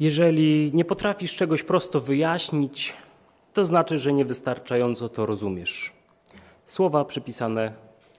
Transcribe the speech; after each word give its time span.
Jeżeli 0.00 0.70
nie 0.74 0.84
potrafisz 0.84 1.36
czegoś 1.36 1.62
prosto 1.62 2.00
wyjaśnić, 2.00 2.94
to 3.52 3.64
znaczy, 3.64 3.98
że 3.98 4.12
niewystarczająco 4.12 5.08
to 5.08 5.26
rozumiesz. 5.26 5.92
Słowa 6.66 7.04
przypisane, 7.04 7.72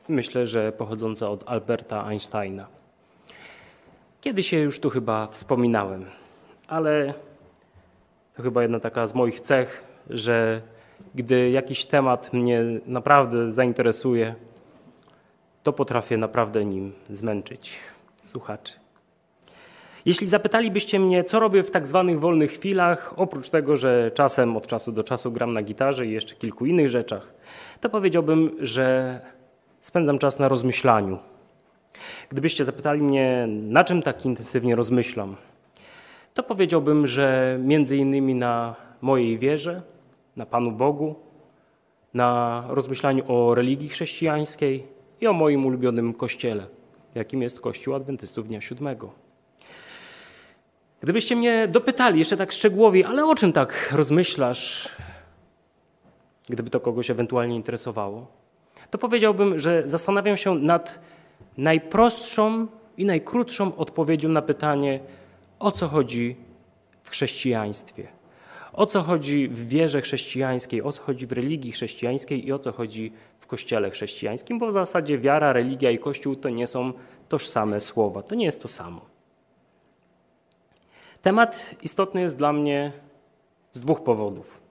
myślę, 0.10 0.48
że 0.48 0.72
pochodzące 0.72 1.30
od 1.30 1.50
Alberta 1.50 2.06
Einsteina. 2.06 2.68
Kiedyś 4.22 4.50
się 4.50 4.58
już 4.58 4.80
tu 4.80 4.90
chyba 4.90 5.28
wspominałem, 5.28 6.06
ale 6.68 7.14
to 8.34 8.44
chyba 8.44 8.62
jedna 8.62 8.80
taka 8.80 9.08
z 9.08 9.16
moich 9.16 9.40
cech, 9.40 9.84
że 10.10 10.62
gdy 11.16 11.50
jakiś 11.50 11.86
temat 11.86 12.34
mnie 12.34 12.64
naprawdę 12.86 13.52
zainteresuje, 13.52 14.36
to 15.64 15.74
potrafię 15.74 16.18
naprawdę 16.18 16.66
nim 16.66 16.94
zmęczyć 17.10 17.76
słuchaczy. 18.24 18.81
Jeśli 20.06 20.28
zapytalibyście 20.28 21.00
mnie, 21.00 21.24
co 21.24 21.40
robię 21.40 21.64
w 21.64 21.72
tak 21.72 21.88
zwanych 21.88 22.20
wolnych 22.20 22.52
chwilach, 22.52 23.14
oprócz 23.18 23.50
tego, 23.50 23.78
że 23.78 24.12
czasem 24.14 24.58
od 24.58 24.68
czasu 24.68 24.92
do 24.92 25.04
czasu 25.04 25.32
gram 25.32 25.52
na 25.52 25.62
gitarze 25.62 26.06
i 26.06 26.12
jeszcze 26.12 26.36
kilku 26.36 26.66
innych 26.66 26.90
rzeczach, 26.90 27.34
to 27.82 27.90
powiedziałbym, 27.90 28.52
że 28.60 29.20
spędzam 29.82 30.20
czas 30.20 30.40
na 30.40 30.48
rozmyślaniu. 30.48 31.18
Gdybyście 32.30 32.66
zapytali 32.66 33.02
mnie, 33.02 33.48
na 33.50 33.84
czym 33.84 34.02
tak 34.02 34.26
intensywnie 34.26 34.76
rozmyślam, 34.76 35.36
to 36.34 36.44
powiedziałbym, 36.44 37.08
że 37.08 37.58
między 37.64 37.98
innymi 37.98 38.36
na 38.36 38.76
mojej 39.02 39.40
wierze, 39.40 39.82
na 40.36 40.46
Panu 40.46 40.72
Bogu, 40.72 41.16
na 42.14 42.64
rozmyślaniu 42.70 43.24
o 43.28 43.56
religii 43.56 43.90
chrześcijańskiej 43.90 44.84
i 45.22 45.28
o 45.28 45.34
moim 45.34 45.66
ulubionym 45.66 46.14
kościele, 46.14 46.66
jakim 47.16 47.42
jest 47.42 47.62
Kościół 47.62 47.96
Adwentystów 47.96 48.48
Dnia 48.48 48.62
Siódmego. 48.62 49.31
Gdybyście 51.02 51.36
mnie 51.36 51.68
dopytali 51.68 52.20
jeszcze 52.20 52.38
tak 52.38 52.52
szczegółowo, 52.52 52.98
ale 53.08 53.26
o 53.26 53.36
czym 53.36 53.54
tak 53.54 53.92
rozmyślasz, 53.92 54.90
gdyby 56.50 56.70
to 56.70 56.80
kogoś 56.80 57.10
ewentualnie 57.10 57.56
interesowało, 57.56 58.28
to 58.90 58.98
powiedziałbym, 58.98 59.60
że 59.60 59.84
zastanawiam 59.86 60.38
się 60.38 60.56
nad 60.56 61.00
najprostszą 61.58 62.68
i 62.98 63.06
najkrótszą 63.06 63.76
odpowiedzią 63.76 64.30
na 64.30 64.42
pytanie, 64.42 65.00
o 65.60 65.72
co 65.72 65.88
chodzi 65.88 66.36
w 67.04 67.10
chrześcijaństwie. 67.10 68.08
O 68.74 68.86
co 68.86 69.02
chodzi 69.02 69.48
w 69.48 69.68
wierze 69.68 70.02
chrześcijańskiej, 70.02 70.82
o 70.82 70.92
co 70.92 71.02
chodzi 71.02 71.28
w 71.28 71.32
religii 71.32 71.72
chrześcijańskiej 71.72 72.48
i 72.48 72.52
o 72.52 72.60
co 72.60 72.72
chodzi 72.72 73.14
w 73.40 73.48
kościele 73.48 73.92
chrześcijańskim, 73.92 74.60
bo 74.60 74.68
w 74.68 74.72
zasadzie 74.72 75.18
wiara, 75.18 75.54
religia 75.54 75.92
i 75.92 76.00
kościół 76.00 76.36
to 76.36 76.50
nie 76.50 76.68
są 76.68 76.94
tożsame 77.30 77.80
słowa, 77.80 78.22
to 78.22 78.36
nie 78.36 78.46
jest 78.46 78.62
to 78.62 78.68
samo. 78.68 79.21
Temat 81.22 81.76
istotny 81.82 82.22
jest 82.22 82.38
dla 82.38 82.54
mnie 82.54 82.92
z 83.72 83.80
dwóch 83.80 84.04
powodów. 84.04 84.62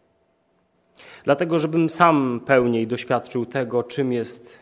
Dlatego, 1.24 1.58
żebym 1.58 1.90
sam 1.90 2.40
pełniej 2.46 2.86
doświadczył 2.86 3.46
tego, 3.46 3.82
czym 3.82 4.12
jest 4.12 4.58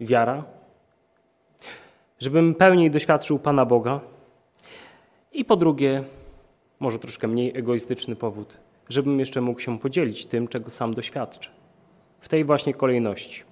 wiara, 0.00 0.44
żebym 2.20 2.54
pełniej 2.54 2.90
doświadczył 2.90 3.38
Pana 3.38 3.64
Boga. 3.64 4.00
I 5.32 5.44
po 5.44 5.56
drugie, 5.56 6.04
może 6.80 6.98
troszkę 6.98 7.28
mniej 7.28 7.58
egoistyczny 7.58 8.16
powód, 8.16 8.60
żebym 8.88 9.20
jeszcze 9.20 9.40
mógł 9.40 9.60
się 9.60 9.78
podzielić 9.78 10.26
tym, 10.26 10.48
czego 10.48 10.70
sam 10.70 10.94
doświadczę. 10.94 11.50
W 12.20 12.28
tej 12.28 12.44
właśnie 12.44 12.74
kolejności. 12.74 13.42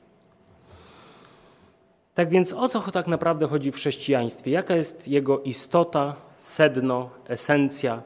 Tak 2.15 2.29
więc 2.29 2.53
o 2.53 2.69
co 2.69 2.81
tak 2.81 3.07
naprawdę 3.07 3.47
chodzi 3.47 3.73
w 3.73 3.75
chrześcijaństwie? 3.75 4.51
Jaka 4.51 4.77
jest 4.77 5.09
jego 5.09 5.41
istota, 5.41 6.17
sedno, 6.39 7.11
esencja, 7.29 8.03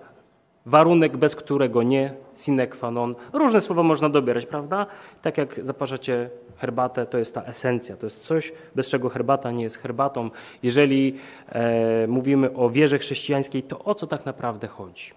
warunek, 0.67 1.17
bez 1.17 1.37
którego 1.37 1.83
nie, 1.83 2.15
sine 2.35 2.67
qua 2.67 2.91
non. 2.91 3.15
Różne 3.33 3.61
słowa 3.61 3.83
można 3.83 4.09
dobierać, 4.09 4.47
prawda? 4.47 4.87
Tak 5.23 5.39
jak 5.39 5.67
zaparzacie 5.67 6.31
herbatę, 6.57 7.07
to 7.07 7.19
jest 7.19 7.35
ta 7.35 7.43
esencja, 7.43 7.97
to 7.97 8.07
jest 8.07 8.21
coś, 8.21 8.53
bez 8.75 8.89
czego 8.89 9.09
herbata 9.09 9.51
nie 9.51 9.63
jest 9.63 9.77
herbatą. 9.77 10.31
Jeżeli 10.63 11.17
e, 11.49 12.07
mówimy 12.07 12.55
o 12.55 12.71
wierze 12.71 12.99
chrześcijańskiej, 12.99 13.63
to 13.63 13.85
o 13.85 13.95
co 13.95 14.07
tak 14.07 14.27
naprawdę 14.27 14.69
chodzi? 14.69 15.11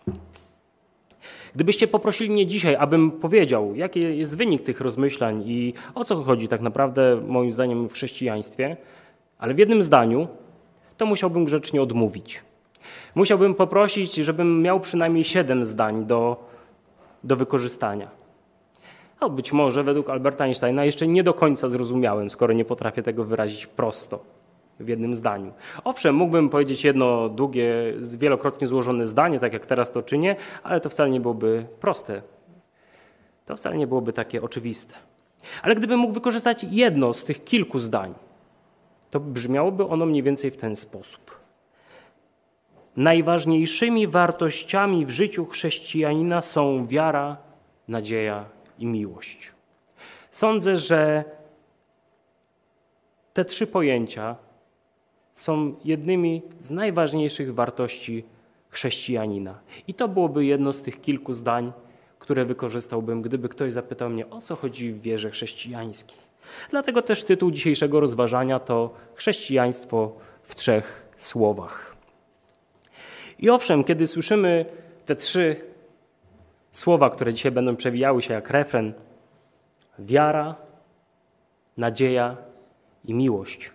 Gdybyście 1.56 1.88
poprosili 1.88 2.30
mnie 2.30 2.48
dzisiaj, 2.48 2.76
abym 2.76 3.12
powiedział, 3.12 3.76
jaki 3.76 4.18
jest 4.18 4.38
wynik 4.38 4.64
tych 4.64 4.82
rozmyślań 4.82 5.44
i 5.46 5.74
o 5.96 6.06
co 6.06 6.24
chodzi 6.24 6.48
tak 6.48 6.62
naprawdę, 6.62 7.22
moim 7.28 7.52
zdaniem, 7.52 7.90
w 7.90 7.94
chrześcijaństwie, 7.94 8.78
ale 9.38 9.54
w 9.54 9.58
jednym 9.58 9.84
zdaniu, 9.84 10.28
to 10.98 11.06
musiałbym 11.06 11.46
grzecznie 11.46 11.82
odmówić. 11.82 12.44
Musiałbym 13.16 13.56
poprosić, 13.56 14.16
żebym 14.16 14.62
miał 14.62 14.80
przynajmniej 14.80 15.24
siedem 15.24 15.66
zdań 15.66 16.06
do, 16.06 16.50
do 17.24 17.36
wykorzystania. 17.36 18.10
No, 19.22 19.30
być 19.30 19.54
może 19.54 19.84
według 19.84 20.10
Alberta 20.10 20.44
Einsteina 20.44 20.86
jeszcze 20.86 21.08
nie 21.08 21.24
do 21.24 21.34
końca 21.34 21.70
zrozumiałem, 21.70 22.30
skoro 22.30 22.54
nie 22.54 22.66
potrafię 22.66 23.04
tego 23.04 23.24
wyrazić 23.24 23.68
prosto 23.68 24.39
w 24.80 24.88
jednym 24.88 25.16
zdaniu. 25.16 25.54
Owszem, 25.84 26.16
mógłbym 26.16 26.50
powiedzieć 26.50 26.84
jedno 26.84 27.30
długie, 27.30 27.74
wielokrotnie 28.18 28.68
złożone 28.68 29.08
zdanie, 29.08 29.40
tak 29.40 29.54
jak 29.54 29.66
teraz 29.66 29.92
to 29.92 30.02
czynię, 30.02 30.36
ale 30.64 30.82
to 30.82 30.90
wcale 30.90 31.10
nie 31.10 31.20
byłoby 31.20 31.66
proste. 31.80 32.22
To 33.46 33.56
wcale 33.56 33.78
nie 33.78 33.88
byłoby 33.88 34.14
takie 34.14 34.42
oczywiste. 34.42 34.94
Ale 35.64 35.76
gdybym 35.76 36.00
mógł 36.00 36.14
wykorzystać 36.14 36.66
jedno 36.72 37.14
z 37.14 37.24
tych 37.24 37.44
kilku 37.44 37.80
zdań, 37.80 38.14
to 39.12 39.20
brzmiałoby 39.20 39.88
ono 39.88 40.06
mniej 40.06 40.24
więcej 40.24 40.52
w 40.52 40.58
ten 40.58 40.76
sposób. 40.76 41.40
Najważniejszymi 42.98 44.08
wartościami 44.08 45.06
w 45.06 45.10
życiu 45.10 45.46
chrześcijanina 45.46 46.42
są 46.42 46.88
wiara, 46.88 47.38
nadzieja 47.88 48.46
i 48.80 48.86
miłość. 48.86 49.52
Sądzę, 50.32 50.78
że 50.78 51.24
te 53.34 53.46
trzy 53.46 53.68
pojęcia 53.68 54.36
są 55.40 55.76
jednymi 55.86 56.42
z 56.60 56.70
najważniejszych 56.70 57.54
wartości 57.54 58.24
chrześcijanina. 58.70 59.60
I 59.88 59.94
to 59.94 60.08
byłoby 60.08 60.46
jedno 60.46 60.74
z 60.74 60.82
tych 60.82 61.02
kilku 61.02 61.34
zdań, 61.34 61.72
które 62.20 62.46
wykorzystałbym, 62.46 63.22
gdyby 63.22 63.50
ktoś 63.50 63.74
zapytał 63.74 64.10
mnie, 64.10 64.30
o 64.30 64.42
co 64.42 64.56
chodzi 64.56 64.92
w 64.92 65.02
wierze 65.02 65.30
chrześcijańskiej. 65.30 66.18
Dlatego 66.70 67.02
też 67.02 67.24
tytuł 67.24 67.52
dzisiejszego 67.52 68.00
rozważania 68.00 68.60
to 68.60 68.94
Chrześcijaństwo 69.16 70.12
w 70.44 70.56
trzech 70.56 71.10
słowach. 71.18 71.96
I 73.40 73.50
owszem, 73.50 73.84
kiedy 73.84 74.08
słyszymy 74.08 74.66
te 75.06 75.16
trzy 75.16 75.56
słowa, 76.72 77.10
które 77.10 77.34
dzisiaj 77.34 77.52
będą 77.52 77.76
przewijały 77.76 78.22
się 78.22 78.34
jak 78.34 78.50
refren, 78.50 78.94
wiara, 80.00 80.56
nadzieja 81.78 82.38
i 83.06 83.14
miłość, 83.14 83.72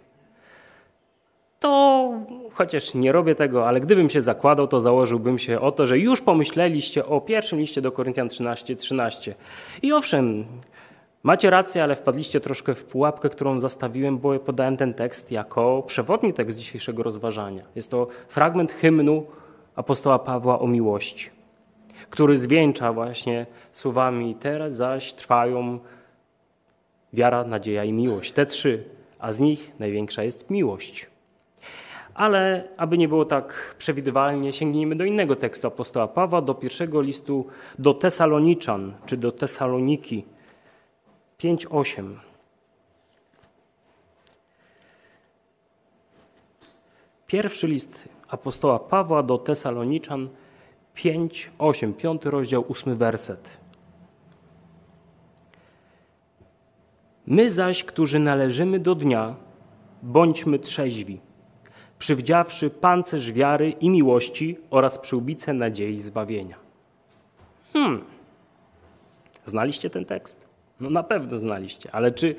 chociaż 2.52 2.94
nie 2.94 3.12
robię 3.12 3.34
tego, 3.34 3.68
ale 3.68 3.80
gdybym 3.80 4.10
się 4.10 4.22
zakładał, 4.22 4.68
to 4.68 4.80
założyłbym 4.80 5.38
się 5.38 5.60
o 5.60 5.72
to, 5.72 5.86
że 5.86 5.98
już 5.98 6.20
pomyśleliście 6.20 7.06
o 7.06 7.20
pierwszym 7.20 7.58
liście 7.58 7.80
do 7.80 7.92
Koryntian 7.92 8.28
13:13. 8.28 8.76
13. 8.76 9.34
I 9.82 9.92
owszem, 9.92 10.44
macie 11.22 11.50
rację, 11.50 11.82
ale 11.82 11.96
wpadliście 11.96 12.40
troszkę 12.40 12.74
w 12.74 12.84
pułapkę, 12.84 13.28
którą 13.28 13.60
zastawiłem, 13.60 14.18
bo 14.18 14.38
podałem 14.38 14.76
ten 14.76 14.94
tekst 14.94 15.30
jako 15.32 15.82
przewodni 15.86 16.32
tekst 16.32 16.58
dzisiejszego 16.58 17.02
rozważania. 17.02 17.62
Jest 17.74 17.90
to 17.90 18.06
fragment 18.28 18.72
hymnu 18.72 19.26
apostoła 19.76 20.18
Pawła 20.18 20.58
o 20.58 20.66
miłości, 20.66 21.30
który 22.10 22.38
zwieńcza 22.38 22.92
właśnie 22.92 23.46
słowami 23.72 24.34
teraz 24.34 24.72
zaś 24.72 25.12
trwają 25.12 25.78
wiara, 27.12 27.44
nadzieja 27.44 27.84
i 27.84 27.92
miłość. 27.92 28.32
Te 28.32 28.46
trzy, 28.46 28.84
a 29.18 29.32
z 29.32 29.40
nich 29.40 29.72
największa 29.78 30.22
jest 30.22 30.50
miłość. 30.50 31.13
Ale 32.14 32.68
aby 32.76 32.98
nie 32.98 33.08
było 33.08 33.24
tak 33.24 33.74
przewidywalnie, 33.78 34.52
sięgnijmy 34.52 34.96
do 34.96 35.04
innego 35.04 35.36
tekstu 35.36 35.68
apostoła 35.68 36.08
Pawła, 36.08 36.42
do 36.42 36.54
pierwszego 36.54 37.00
listu 37.00 37.46
do 37.78 37.94
Tesaloniczan, 37.94 38.94
czy 39.06 39.16
do 39.16 39.32
Tesaloniki 39.32 40.24
5:8. 41.38 42.14
Pierwszy 47.26 47.66
list 47.66 48.08
apostoła 48.28 48.78
Pawła 48.78 49.22
do 49.22 49.38
Tesaloniczan 49.38 50.28
5, 50.94 51.50
8, 51.58 51.94
5 51.94 52.24
rozdział, 52.24 52.64
8 52.68 52.94
werset. 52.94 53.56
My 57.26 57.50
zaś, 57.50 57.84
którzy 57.84 58.18
należymy 58.18 58.78
do 58.78 58.94
dnia, 58.94 59.34
bądźmy 60.02 60.58
trzeźwi, 60.58 61.20
przywdziawszy 62.04 62.70
pancerz 62.70 63.32
wiary 63.32 63.70
i 63.70 63.90
miłości 63.90 64.58
oraz 64.70 64.98
przyłbicę 64.98 65.52
nadziei 65.52 66.00
zbawienia. 66.00 66.56
Hmm. 67.72 68.04
Znaliście 69.44 69.90
ten 69.90 70.04
tekst? 70.04 70.46
No 70.80 70.90
na 70.90 71.02
pewno 71.02 71.38
znaliście, 71.38 71.90
ale 71.92 72.12
czy 72.12 72.34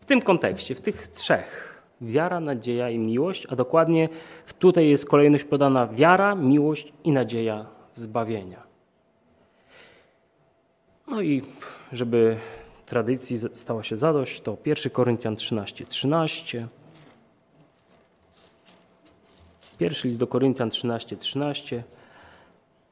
w 0.00 0.04
tym 0.04 0.22
kontekście, 0.22 0.74
w 0.74 0.80
tych 0.80 1.08
trzech 1.08 1.82
Wiara, 2.00 2.40
nadzieja 2.40 2.90
i 2.90 2.98
miłość, 2.98 3.46
a 3.50 3.56
dokładnie 3.56 4.08
tutaj 4.58 4.88
jest 4.88 5.06
kolejność 5.06 5.44
podana 5.44 5.86
wiara, 5.86 6.34
miłość 6.34 6.92
i 7.04 7.12
nadzieja 7.12 7.66
zbawienia. 7.92 8.62
No 11.08 11.22
i 11.22 11.42
żeby 11.92 12.36
tradycji 12.86 13.36
stała 13.54 13.82
się 13.82 13.96
zadość, 13.96 14.40
to 14.40 14.56
1 14.66 14.92
Koryntian 14.92 15.36
13, 15.36 15.86
13. 15.86 16.68
Pierwszy 19.82 20.08
list 20.08 20.20
do 20.20 20.26
Koryntian 20.26 20.70
13, 20.70 21.16
13. 21.16 21.82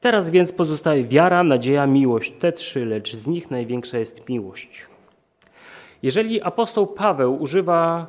Teraz 0.01 0.29
więc 0.29 0.51
pozostaje 0.51 1.03
wiara, 1.03 1.43
nadzieja, 1.43 1.87
miłość. 1.87 2.33
Te 2.39 2.51
trzy, 2.51 2.85
lecz 2.85 3.15
z 3.15 3.27
nich 3.27 3.51
największa 3.51 3.97
jest 3.97 4.29
miłość. 4.29 4.87
Jeżeli 6.03 6.41
apostoł 6.41 6.87
Paweł 6.87 7.41
używa 7.41 8.07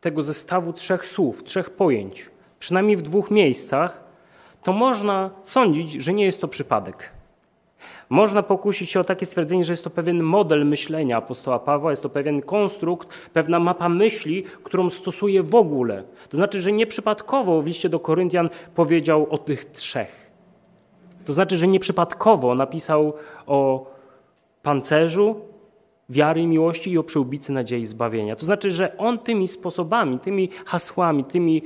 tego 0.00 0.22
zestawu 0.22 0.72
trzech 0.72 1.06
słów, 1.06 1.44
trzech 1.44 1.70
pojęć, 1.70 2.30
przynajmniej 2.58 2.96
w 2.96 3.02
dwóch 3.02 3.30
miejscach, 3.30 4.04
to 4.62 4.72
można 4.72 5.30
sądzić, 5.42 5.92
że 5.92 6.12
nie 6.12 6.24
jest 6.24 6.40
to 6.40 6.48
przypadek. 6.48 7.12
Można 8.08 8.42
pokusić 8.42 8.90
się 8.90 9.00
o 9.00 9.04
takie 9.04 9.26
stwierdzenie, 9.26 9.64
że 9.64 9.72
jest 9.72 9.84
to 9.84 9.90
pewien 9.90 10.22
model 10.22 10.66
myślenia 10.66 11.16
apostoła 11.16 11.58
Pawła, 11.58 11.90
jest 11.90 12.02
to 12.02 12.08
pewien 12.08 12.42
konstrukt, 12.42 13.08
pewna 13.32 13.58
mapa 13.58 13.88
myśli, 13.88 14.42
którą 14.42 14.90
stosuje 14.90 15.42
w 15.42 15.54
ogóle. 15.54 16.04
To 16.28 16.36
znaczy, 16.36 16.60
że 16.60 16.72
nieprzypadkowo 16.72 17.62
w 17.62 17.66
liście 17.66 17.88
do 17.88 18.00
Koryntian 18.00 18.48
powiedział 18.74 19.26
o 19.30 19.38
tych 19.38 19.64
trzech. 19.64 20.30
To 21.26 21.32
znaczy, 21.32 21.58
że 21.58 21.66
nieprzypadkowo 21.66 22.54
napisał 22.54 23.12
o 23.46 23.90
pancerzu, 24.62 25.36
wiary 26.08 26.40
i 26.40 26.46
miłości 26.46 26.92
i 26.92 26.98
o 26.98 27.02
przyłbicy 27.02 27.52
nadziei 27.52 27.86
zbawienia. 27.86 28.36
To 28.36 28.46
znaczy, 28.46 28.70
że 28.70 28.98
on 28.98 29.18
tymi 29.18 29.48
sposobami, 29.48 30.18
tymi 30.18 30.48
hasłami, 30.66 31.24
tymi 31.24 31.62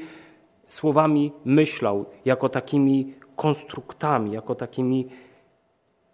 słowami 0.68 1.32
myślał 1.44 2.06
jako 2.24 2.48
takimi 2.48 3.14
konstruktami, 3.36 4.32
jako 4.32 4.54
takimi 4.54 5.08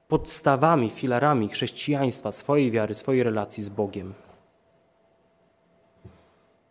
podstawami, 0.09 0.91
filarami 0.91 1.49
chrześcijaństwa, 1.49 2.33
swojej 2.33 2.71
wiary, 2.71 2.95
swojej 2.95 3.23
relacji 3.23 3.63
z 3.63 3.69
Bogiem. 3.69 4.15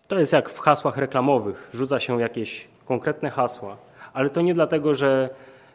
To 0.08 0.20
jest 0.20 0.34
jak 0.34 0.50
w 0.50 0.60
hasłach 0.60 0.98
reklamowych. 0.98 1.70
Rzuca 1.74 2.00
się 2.00 2.22
jakieś 2.22 2.68
konkretne 2.86 3.30
hasła, 3.30 3.78
ale 4.14 4.30
to 4.30 4.42
nie 4.42 4.54
dlatego, 4.54 4.96
że 4.96 5.30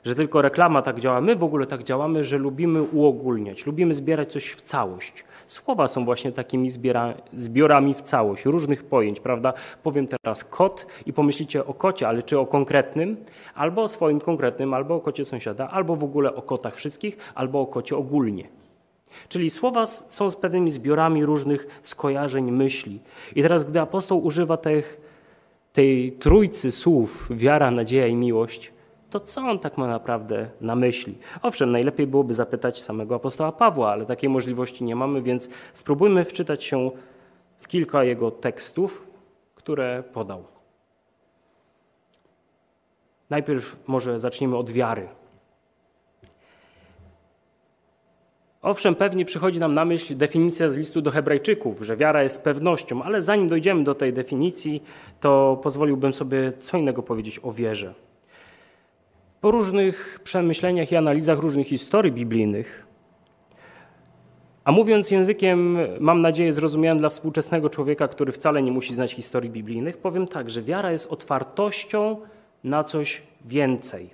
że 0.09 0.15
tylko 0.15 0.43
reklama 0.43 0.83
tak 0.83 1.01
działa. 1.01 1.21
My 1.21 1.37
w 1.37 1.45
ogóle 1.45 1.67
tak 1.67 1.85
działamy, 1.85 2.25
że 2.25 2.39
lubimy 2.39 2.83
uogólniać, 2.83 3.67
lubimy 3.67 3.95
zbierać 3.95 4.33
coś 4.33 4.51
w 4.51 4.63
całość. 4.63 5.25
Słowa 5.47 5.89
są 5.89 6.05
właśnie 6.05 6.33
takimi 6.33 6.71
zbiera, 6.71 7.15
zbiorami 7.33 7.95
w 7.95 8.03
całość, 8.03 8.45
różnych 8.45 8.85
pojęć, 8.85 9.21
prawda? 9.21 9.53
Powiem 9.83 10.07
teraz 10.07 10.45
kot 10.45 10.87
i 11.07 11.13
pomyślicie 11.13 11.67
o 11.67 11.75
kocie, 11.75 12.09
ale 12.09 12.23
czy 12.23 12.39
o 12.39 12.47
konkretnym, 12.47 13.17
albo 13.55 13.83
o 13.83 13.89
swoim 13.89 14.21
konkretnym, 14.21 14.75
albo 14.75 14.95
o 14.95 15.01
kocie 15.01 15.25
sąsiada, 15.25 15.69
albo 15.71 15.97
w 15.97 16.05
ogóle 16.05 16.35
o 16.35 16.43
kotach 16.43 16.77
wszystkich, 16.77 17.17
albo 17.35 17.61
o 17.61 17.67
kocie 17.67 17.97
ogólnie. 17.97 18.49
Czyli 19.29 19.51
słowa 19.51 19.87
są 19.87 20.31
z 20.31 20.37
pewnymi 20.37 20.71
zbiorami 20.71 21.25
różnych 21.25 21.81
skojarzeń, 21.83 22.53
myśli. 22.53 23.01
I 23.37 23.43
teraz, 23.43 23.65
gdy 23.65 23.81
apostoł 23.81 24.25
używa 24.25 24.57
tych, 24.57 25.01
tej 25.73 26.13
trójcy 26.13 26.71
słów 26.71 27.29
wiara, 27.31 27.71
nadzieja 27.71 28.07
i 28.07 28.15
miłość, 28.15 28.73
to 29.11 29.21
co 29.21 29.41
on 29.41 29.59
tak 29.59 29.79
ma 29.79 29.87
naprawdę 29.87 30.49
na 30.61 30.77
myśli? 30.77 31.19
Owszem, 31.43 31.73
najlepiej 31.73 32.07
byłoby 32.07 32.35
zapytać 32.35 32.83
samego 32.83 33.15
apostoła 33.15 33.53
Pawła, 33.53 33.91
ale 33.91 34.07
takiej 34.07 34.31
możliwości 34.31 34.85
nie 34.85 34.97
mamy, 34.97 35.23
więc 35.23 35.49
spróbujmy 35.73 36.25
wczytać 36.25 36.65
się 36.65 36.91
w 37.59 37.69
kilka 37.69 38.05
jego 38.05 38.31
tekstów, 38.31 39.07
które 39.55 40.03
podał. 40.13 40.45
Najpierw 43.31 43.77
może 43.87 44.21
zacznijmy 44.21 44.57
od 44.57 44.71
wiary. 44.71 45.09
Owszem, 48.63 48.95
pewnie 48.95 49.25
przychodzi 49.25 49.61
nam 49.61 49.75
na 49.75 49.85
myśl 49.85 50.17
definicja 50.17 50.71
z 50.71 50.77
listu 50.77 51.03
do 51.03 51.11
Hebrajczyków, 51.11 51.83
że 51.83 51.97
wiara 51.97 52.23
jest 52.23 52.45
pewnością, 52.45 53.03
ale 53.03 53.23
zanim 53.23 53.49
dojdziemy 53.49 53.85
do 53.85 53.95
tej 53.95 54.13
definicji, 54.13 54.83
to 55.21 55.61
pozwoliłbym 55.63 56.13
sobie 56.13 56.53
co 56.61 56.79
innego 56.79 57.03
powiedzieć 57.03 57.41
o 57.43 57.53
wierze. 57.53 57.95
Po 59.41 59.51
różnych 59.51 60.21
przemyśleniach 60.25 60.93
i 60.93 60.97
analizach 60.97 61.39
różnych 61.39 61.67
historii 61.67 62.13
biblijnych, 62.13 62.87
a 64.65 64.73
mówiąc 64.73 65.11
językiem, 65.11 65.79
mam 66.01 66.21
nadzieję, 66.21 66.53
zrozumiałym 66.53 66.99
dla 66.99 67.09
współczesnego 67.09 67.71
człowieka, 67.71 68.09
który 68.09 68.33
wcale 68.33 68.63
nie 68.63 68.73
musi 68.73 68.95
znać 68.95 69.13
historii 69.13 69.51
biblijnych, 69.51 69.99
powiem 69.99 70.29
tak, 70.29 70.51
że 70.51 70.63
wiara 70.63 70.93
jest 70.93 71.13
otwartością 71.13 72.21
na 72.65 72.85
coś 72.85 73.23
więcej, 73.45 74.11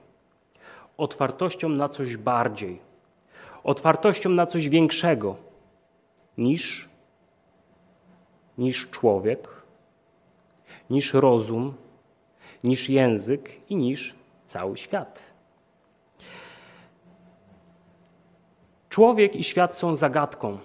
otwartością 0.96 1.68
na 1.68 1.88
coś 1.88 2.16
bardziej, 2.16 2.78
otwartością 3.64 4.30
na 4.30 4.46
coś 4.46 4.68
większego 4.68 5.36
niż, 6.38 6.88
niż 8.58 8.90
człowiek, 8.90 9.48
niż 10.90 11.14
rozum, 11.14 11.74
niż 12.64 12.88
język 12.88 13.50
i 13.70 13.76
niż 13.76 14.23
cały 14.54 14.76
świat. 14.76 15.22
Człowiek 18.88 19.36
i 19.36 19.44
świat 19.44 19.76
są 19.76 19.96
zagadką, 19.96 20.58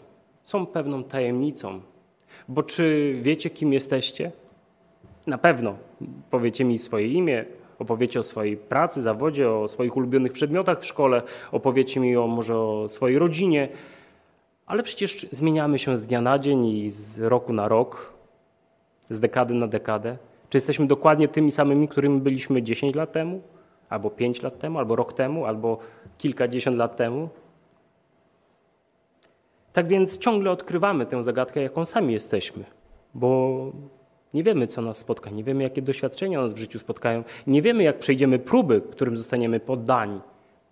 są 0.43 0.65
pewną 0.65 1.03
tajemnicą. 1.03 1.81
Bo 2.47 2.63
czy 2.63 3.15
wiecie, 3.21 3.49
kim 3.49 3.73
jesteście? 3.73 4.31
Na 5.27 5.37
pewno 5.37 5.75
powiecie 6.29 6.65
mi 6.65 6.77
swoje 6.77 7.07
imię, 7.07 7.45
opowiecie 7.79 8.19
o 8.19 8.23
swojej 8.23 8.57
pracy, 8.57 9.01
zawodzie, 9.01 9.51
o 9.51 9.67
swoich 9.67 9.97
ulubionych 9.97 10.31
przedmiotach 10.31 10.79
w 10.81 10.85
szkole, 10.85 11.21
opowiecie 11.51 11.99
mi 11.99 12.17
o 12.17 12.27
może 12.27 12.57
o 12.57 12.89
swojej 12.89 13.19
rodzinie, 13.19 13.67
ale 14.65 14.83
przecież 14.83 15.27
zmieniamy 15.31 15.79
się 15.79 15.97
z 15.97 16.01
dnia 16.01 16.21
na 16.21 16.39
dzień 16.39 16.65
i 16.65 16.89
z 16.89 17.19
roku 17.19 17.53
na 17.53 17.67
rok, 17.67 18.13
z 19.09 19.19
dekady 19.19 19.53
na 19.53 19.67
dekadę. 19.67 20.17
Czy 20.49 20.57
jesteśmy 20.57 20.87
dokładnie 20.87 21.27
tymi 21.27 21.51
samymi, 21.51 21.87
którymi 21.87 22.19
byliśmy 22.19 22.63
10 22.63 22.95
lat 22.95 23.11
temu? 23.11 23.41
Albo 23.89 24.09
pięć 24.09 24.41
lat 24.41 24.59
temu, 24.59 24.79
albo 24.79 24.95
rok 24.95 25.13
temu, 25.13 25.45
albo 25.45 25.77
kilkadziesiąt 26.17 26.77
lat 26.77 26.95
temu. 26.95 27.29
Tak 29.73 29.87
więc 29.87 30.17
ciągle 30.17 30.51
odkrywamy 30.51 31.05
tę 31.05 31.23
zagadkę, 31.23 31.61
jaką 31.61 31.85
sami 31.85 32.13
jesteśmy, 32.13 32.63
bo 33.13 33.71
nie 34.33 34.43
wiemy, 34.43 34.67
co 34.67 34.81
nas 34.81 34.97
spotka, 34.97 35.29
nie 35.29 35.43
wiemy, 35.43 35.63
jakie 35.63 35.81
doświadczenia 35.81 36.41
nas 36.41 36.53
w 36.53 36.57
życiu 36.57 36.79
spotkają, 36.79 37.23
nie 37.47 37.61
wiemy, 37.61 37.83
jak 37.83 37.99
przejdziemy 37.99 38.39
próby, 38.39 38.81
którym 38.81 39.17
zostaniemy 39.17 39.59
poddani. 39.59 40.19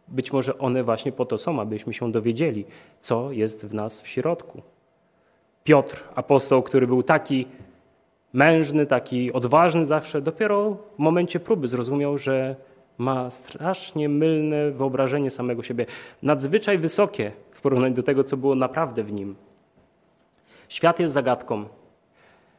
Być 0.08 0.34
może 0.34 0.58
one 0.58 0.84
właśnie 0.84 1.12
po 1.12 1.26
to 1.26 1.38
są, 1.38 1.62
abyśmy 1.62 1.94
się 1.94 2.12
dowiedzieli, 2.12 2.66
co 3.02 3.32
jest 3.32 3.66
w 3.66 3.74
nas 3.74 4.02
w 4.02 4.08
środku. 4.08 4.62
Piotr, 5.64 6.04
apostoł, 6.16 6.64
który 6.64 6.88
był 6.88 7.04
taki 7.04 7.46
mężny, 8.34 8.86
taki 8.86 9.34
odważny 9.34 9.86
zawsze, 9.86 10.22
dopiero 10.22 10.78
w 10.96 11.00
momencie 11.00 11.40
próby 11.40 11.68
zrozumiał, 11.68 12.18
że 12.18 12.56
ma 12.98 13.30
strasznie 13.30 14.10
mylne 14.10 14.72
wyobrażenie 14.72 15.32
samego 15.32 15.64
siebie, 15.64 15.86
nadzwyczaj 16.24 16.78
wysokie 16.78 17.32
w 17.52 17.62
porównaniu 17.62 17.96
do 17.96 18.04
tego, 18.04 18.24
co 18.24 18.38
było 18.38 18.56
naprawdę 18.56 19.04
w 19.04 19.14
nim. 19.14 19.36
Świat 20.70 21.00
jest 21.00 21.14
zagadką. 21.14 21.66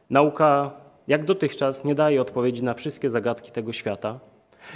Nauka, 0.09 0.71
jak 1.07 1.25
dotychczas, 1.25 1.85
nie 1.85 1.95
daje 1.95 2.21
odpowiedzi 2.21 2.63
na 2.63 2.73
wszystkie 2.73 3.09
zagadki 3.09 3.51
tego 3.51 3.73
świata. 3.73 4.19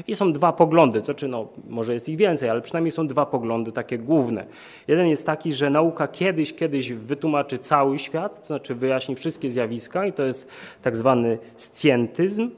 I 0.08 0.16
są 0.16 0.34
dwa 0.34 0.54
poglądy, 0.54 1.02
to 1.02 1.14
czy 1.14 1.28
no, 1.28 1.48
może 1.70 1.94
jest 1.94 2.10
ich 2.10 2.18
więcej, 2.18 2.50
ale 2.50 2.62
przynajmniej 2.62 2.92
są 2.92 3.08
dwa 3.08 3.26
poglądy 3.26 3.72
takie 3.72 3.98
główne. 3.98 4.46
Jeden 4.88 5.08
jest 5.08 5.26
taki, 5.26 5.54
że 5.54 5.70
nauka 5.70 6.08
kiedyś, 6.08 6.54
kiedyś 6.54 6.94
wytłumaczy 6.94 7.58
cały 7.58 8.00
świat, 8.00 8.40
to 8.40 8.46
znaczy 8.46 8.76
wyjaśni 8.76 9.16
wszystkie 9.16 9.50
zjawiska 9.50 10.06
i 10.06 10.14
to 10.14 10.24
jest 10.24 10.48
tak 10.82 10.98
zwany 10.98 11.38
scjentyzm, 11.58 12.50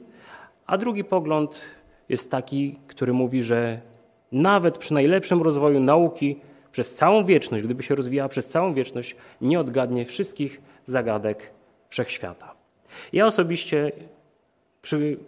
a 0.66 0.78
drugi 0.78 1.04
pogląd 1.04 1.60
jest 2.08 2.30
taki, 2.30 2.78
który 2.86 3.12
mówi, 3.12 3.42
że 3.42 3.80
nawet 4.32 4.78
przy 4.78 4.94
najlepszym 4.94 5.42
rozwoju 5.42 5.80
nauki 5.80 6.36
przez 6.72 6.94
całą 6.94 7.24
wieczność, 7.24 7.64
gdyby 7.64 7.82
się 7.82 7.94
rozwijała 7.94 8.28
przez 8.28 8.46
całą 8.46 8.74
wieczność, 8.74 9.16
nie 9.40 9.60
odgadnie 9.60 10.04
wszystkich 10.04 10.60
zagadek 10.84 11.50
wszechświata. 11.88 12.54
Ja 13.12 13.26
osobiście 13.26 13.92
przy, 14.82 15.18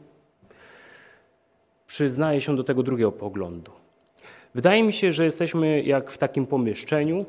przyznaję 1.87 2.41
się 2.41 2.57
do 2.57 2.65
tego 2.65 2.83
drugiego 2.83 3.13
poglądu. 3.13 3.73
Wydaje 4.55 4.83
mi 4.83 4.93
się, 4.93 5.13
że 5.13 5.25
jesteśmy 5.25 5.83
jak 5.83 6.11
w 6.11 6.19
takim 6.19 6.47
pomieszczeniu, 6.47 7.27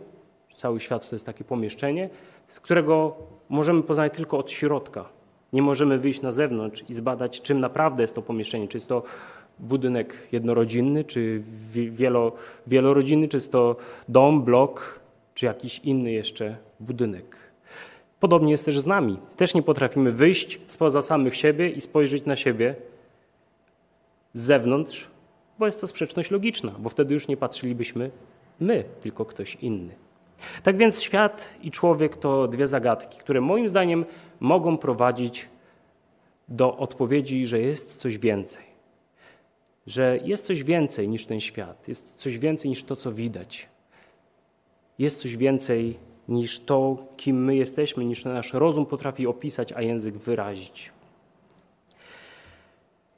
cały 0.56 0.80
świat 0.80 1.10
to 1.10 1.16
jest 1.16 1.26
takie 1.26 1.44
pomieszczenie, 1.44 2.10
z 2.48 2.60
którego 2.60 3.16
możemy 3.50 3.84
poznać 3.84 4.14
tylko 4.14 4.38
od 4.38 4.52
środka. 4.52 5.10
Nie 5.54 5.62
możemy 5.62 6.00
wyjść 6.00 6.22
na 6.22 6.32
zewnątrz 6.32 6.84
i 6.90 6.94
zbadać, 6.94 7.42
czym 7.42 7.60
naprawdę 7.60 8.04
jest 8.04 8.16
to 8.16 8.22
pomieszczenie. 8.22 8.68
Czy 8.68 8.78
jest 8.78 8.88
to 8.88 9.04
budynek 9.60 10.28
jednorodzinny, 10.32 11.04
czy 11.04 11.42
wielo, 11.92 12.32
wielorodzinny, 12.68 13.28
czy 13.28 13.38
jest 13.38 13.52
to 13.52 13.76
dom, 14.10 14.44
blok, 14.44 15.00
czy 15.34 15.46
jakiś 15.46 15.80
inny 15.80 16.12
jeszcze 16.12 16.58
budynek. 16.80 17.38
Podobnie 18.20 18.52
jest 18.52 18.66
też 18.66 18.80
z 18.80 18.86
nami. 18.86 19.18
Też 19.38 19.54
nie 19.54 19.62
potrafimy 19.62 20.12
wyjść 20.12 20.60
spoza 20.68 21.02
samych 21.02 21.36
siebie 21.36 21.70
i 21.70 21.82
spojrzeć 21.82 22.26
na 22.26 22.36
siebie 22.36 22.76
z 24.34 24.42
zewnątrz, 24.42 25.08
bo 25.60 25.66
jest 25.66 25.82
to 25.82 25.88
sprzeczność 25.88 26.32
logiczna, 26.32 26.72
bo 26.80 26.90
wtedy 26.90 27.14
już 27.14 27.28
nie 27.28 27.38
patrzylibyśmy 27.38 28.12
my, 28.60 28.84
tylko 29.02 29.26
ktoś 29.26 29.56
inny. 29.56 29.94
Tak 30.64 30.78
więc 30.78 31.02
świat 31.02 31.56
i 31.62 31.72
człowiek 31.72 32.18
to 32.18 32.48
dwie 32.48 32.68
zagadki, 32.68 33.20
które 33.20 33.42
moim 33.42 33.70
zdaniem 33.70 34.06
mogą 34.40 34.78
prowadzić 34.78 35.50
do 36.48 36.78
odpowiedzi, 36.78 37.48
że 37.48 37.60
jest 37.60 37.96
coś 37.96 38.18
więcej. 38.18 38.64
Że 39.88 40.20
jest 40.24 40.46
coś 40.46 40.64
więcej 40.64 41.10
niż 41.10 41.26
ten 41.26 41.40
świat, 41.40 41.88
jest 41.88 42.14
coś 42.16 42.40
więcej 42.40 42.70
niż 42.70 42.84
to, 42.84 42.96
co 42.96 43.12
widać. 43.12 43.70
Jest 45.00 45.20
coś 45.22 45.38
więcej 45.38 45.98
niż 46.30 46.60
to, 46.60 46.98
kim 47.18 47.46
my 47.46 47.56
jesteśmy, 47.56 48.06
niż 48.06 48.26
nasz 48.26 48.54
rozum 48.54 48.86
potrafi 48.86 49.28
opisać, 49.28 49.74
a 49.74 49.82
język 49.82 50.18
wyrazić. 50.18 50.92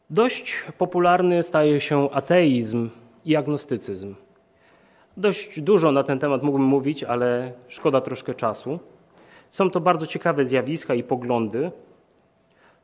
Dość 0.10 0.64
popularny 0.78 1.44
staje 1.44 1.82
się 1.82 2.12
ateizm 2.12 2.90
i 3.26 3.36
agnostycyzm. 3.36 4.16
Dość 5.18 5.62
dużo 5.62 5.92
na 5.92 6.04
ten 6.04 6.20
temat 6.20 6.44
mógłbym 6.44 6.68
mówić, 6.68 7.04
ale 7.04 7.54
szkoda 7.68 8.02
troszkę 8.02 8.34
czasu. 8.34 8.80
Są 9.50 9.70
to 9.70 9.80
bardzo 9.80 10.08
ciekawe 10.08 10.46
zjawiska 10.46 10.94
i 10.94 11.04
poglądy. 11.04 11.72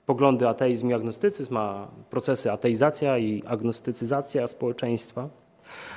Poglądy 0.05 0.47
ateizm 0.47 0.89
i 0.89 0.93
agnostycyzm, 0.93 1.57
procesy 2.09 2.51
ateizacja 2.51 3.17
i 3.17 3.43
agnostycyzacja 3.47 4.47
społeczeństwa. 4.47 5.29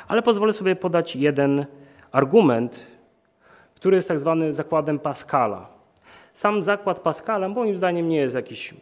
Ale 0.08 0.22
pozwolę 0.22 0.52
sobie 0.52 0.76
podać 0.76 1.16
jeden 1.16 1.66
argument, 2.12 2.86
który 3.74 3.96
jest 3.96 4.08
tak 4.08 4.18
zwany 4.18 4.52
zakładem 4.52 4.98
Pascala. 4.98 5.68
Sam 6.32 6.62
zakład 6.62 7.00
Pascala 7.00 7.48
moim 7.48 7.76
zdaniem 7.76 8.08
nie 8.08 8.16
jest 8.16 8.34
jakiś 8.34 8.74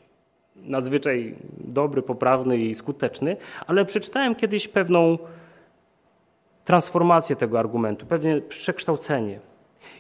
nadzwyczaj 0.57 1.35
dobry, 1.59 2.03
poprawny 2.03 2.59
i 2.59 2.75
skuteczny, 2.75 3.37
ale 3.67 3.85
przeczytałem 3.85 4.35
kiedyś 4.35 4.69
pewną 4.69 5.19
transformację 6.69 7.37
tego 7.37 7.59
argumentu, 7.59 8.07
pewne 8.07 8.41
przekształcenie. 8.41 9.41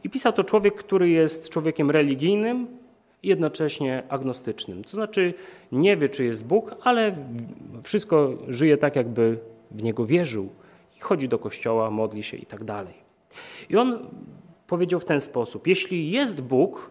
I 0.05 0.11
pisał 0.11 0.33
to 0.33 0.45
człowiek, 0.45 0.75
który 0.75 1.09
jest 1.09 1.49
człowiekiem 1.49 1.91
religijnym 1.91 2.67
i 3.23 3.29
jednocześnie 3.29 4.03
agnostycznym. 4.09 4.85
To 4.85 4.91
znaczy 4.91 5.35
nie 5.73 5.97
wie, 5.97 6.09
czy 6.09 6.25
jest 6.25 6.45
Bóg, 6.45 6.75
ale 6.83 7.17
wszystko 7.83 8.33
żyje 8.49 8.77
tak, 8.77 8.97
jakby 8.97 9.39
w 9.71 9.83
Niego 9.83 10.07
wierzył. 10.07 10.49
I 10.97 11.01
chodzi 11.01 11.29
do 11.29 11.39
kościoła, 11.39 11.91
modli 11.91 12.23
się 12.23 12.37
i 12.37 12.47
tak 12.47 12.65
dalej. 12.65 12.95
I 13.71 13.77
on 13.77 14.09
powiedział 14.67 15.01
w 15.01 15.05
ten 15.05 15.21
sposób: 15.21 15.67
Jeśli 15.67 16.11
jest 16.11 16.41
Bóg, 16.41 16.91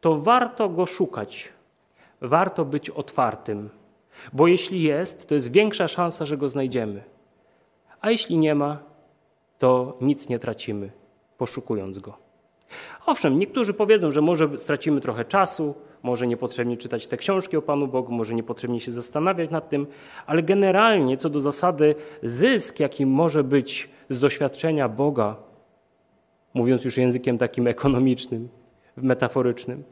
to 0.00 0.20
warto 0.20 0.68
go 0.68 0.86
szukać, 0.86 1.52
warto 2.20 2.64
być 2.64 2.90
otwartym, 2.90 3.70
bo 4.32 4.46
jeśli 4.46 4.82
jest, 4.82 5.28
to 5.28 5.34
jest 5.34 5.52
większa 5.52 5.88
szansa, 5.88 6.24
że 6.26 6.36
go 6.36 6.48
znajdziemy. 6.48 7.02
A 8.00 8.10
jeśli 8.10 8.38
nie 8.38 8.54
ma, 8.54 8.89
to 9.60 9.96
nic 10.00 10.28
nie 10.28 10.38
tracimy, 10.38 10.90
poszukując 11.38 11.98
go. 11.98 12.16
Owszem, 13.06 13.38
niektórzy 13.38 13.74
powiedzą, 13.74 14.10
że 14.10 14.20
może 14.20 14.58
stracimy 14.58 15.00
trochę 15.00 15.24
czasu, 15.24 15.74
może 16.02 16.26
niepotrzebnie 16.26 16.76
czytać 16.76 17.06
te 17.06 17.16
książki 17.16 17.56
o 17.56 17.62
Panu 17.62 17.88
Bogu, 17.88 18.12
może 18.12 18.34
niepotrzebnie 18.34 18.80
się 18.80 18.90
zastanawiać 18.90 19.50
nad 19.50 19.68
tym, 19.68 19.86
ale 20.26 20.42
generalnie 20.42 21.16
co 21.16 21.30
do 21.30 21.40
zasady, 21.40 21.94
zysk, 22.22 22.80
jaki 22.80 23.06
może 23.06 23.44
być 23.44 23.90
z 24.08 24.20
doświadczenia 24.20 24.88
Boga, 24.88 25.36
mówiąc 26.54 26.84
już 26.84 26.96
językiem 26.96 27.38
takim 27.38 27.66
ekonomicznym, 27.66 28.48
metaforycznym, 28.96 29.84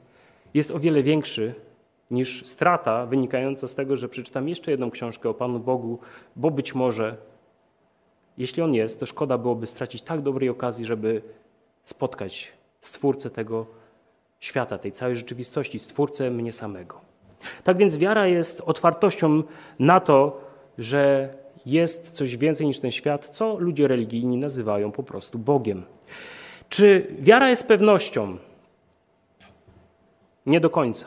jest 0.55 0.71
o 0.71 0.79
wiele 0.79 1.03
większy 1.03 1.55
niż 2.11 2.47
strata 2.47 3.07
wynikająca 3.07 3.69
z 3.69 3.75
tego, 3.75 3.97
że 3.97 4.09
przeczytam 4.09 4.49
jeszcze 4.49 4.71
jedną 4.71 4.91
książkę 4.91 5.29
o 5.29 5.35
Panu 5.35 5.59
Bogu, 5.59 5.99
bo 6.37 6.51
być 6.51 6.75
może, 6.75 7.17
jeśli 8.38 8.62
on 8.62 8.75
jest, 8.75 9.00
to 9.00 9.07
szkoda 9.07 9.38
byłoby 9.38 9.66
stracić 9.66 10.02
tak 10.02 10.21
dobrej 10.21 10.49
okazji, 10.49 10.87
żeby 10.87 11.23
spotkać 11.85 12.52
Stwórcę 12.80 13.30
tego 13.30 13.66
świata, 14.40 14.78
tej 14.78 14.92
całej 14.92 15.16
rzeczywistości, 15.16 15.78
Stwórcę 15.78 16.30
mnie 16.30 16.52
samego. 16.52 17.00
Tak 17.64 17.76
więc 17.76 17.97
wiara 17.97 18.26
jest 18.26 18.61
otwartością 18.61 19.42
na 19.78 20.00
to, 20.00 20.40
że 20.78 21.35
jest 21.66 22.11
coś 22.11 22.37
więcej 22.37 22.66
niż 22.66 22.80
ten 22.80 22.92
świat, 22.92 23.28
co 23.28 23.59
ludzie 23.59 23.88
religijni 23.88 24.37
nazywają 24.37 24.92
po 24.92 25.02
prostu 25.02 25.38
Bogiem. 25.38 25.83
Czy 26.68 27.07
wiara 27.18 27.50
jest 27.50 27.68
pewnością? 27.68 28.37
Nie 30.47 30.61
do 30.61 30.71
końca. 30.71 31.07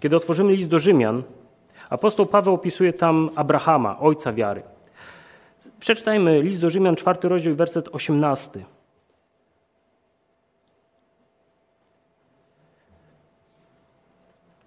Kiedy 0.00 0.16
otworzymy 0.16 0.52
list 0.52 0.68
do 0.68 0.78
Rzymian, 0.78 1.22
apostoł 1.90 2.26
Paweł 2.26 2.54
opisuje 2.54 2.92
tam 2.92 3.30
Abrahama, 3.34 3.98
ojca 3.98 4.32
wiary. 4.32 4.62
Przeczytajmy 5.80 6.42
list 6.42 6.60
do 6.60 6.70
Rzymian, 6.70 6.96
czwarty 6.96 7.28
rozdział, 7.28 7.54
werset 7.54 7.88
osiemnasty. 7.92 8.64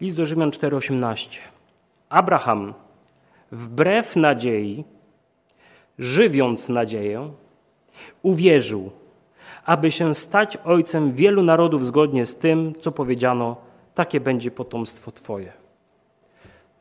List 0.01 0.17
do 0.17 0.25
Rzymian 0.25 0.51
4:18. 0.51 1.39
Abraham 2.09 2.73
wbrew 3.51 4.15
nadziei, 4.15 4.83
żywiąc 5.99 6.69
nadzieję, 6.69 7.31
uwierzył, 8.21 8.91
aby 9.65 9.91
się 9.91 10.15
stać 10.15 10.57
ojcem 10.57 11.13
wielu 11.13 11.43
narodów 11.43 11.85
zgodnie 11.85 12.25
z 12.25 12.35
tym, 12.35 12.73
co 12.81 12.91
powiedziano, 12.91 13.57
takie 13.95 14.19
będzie 14.19 14.51
potomstwo 14.51 15.11
Twoje. 15.11 15.53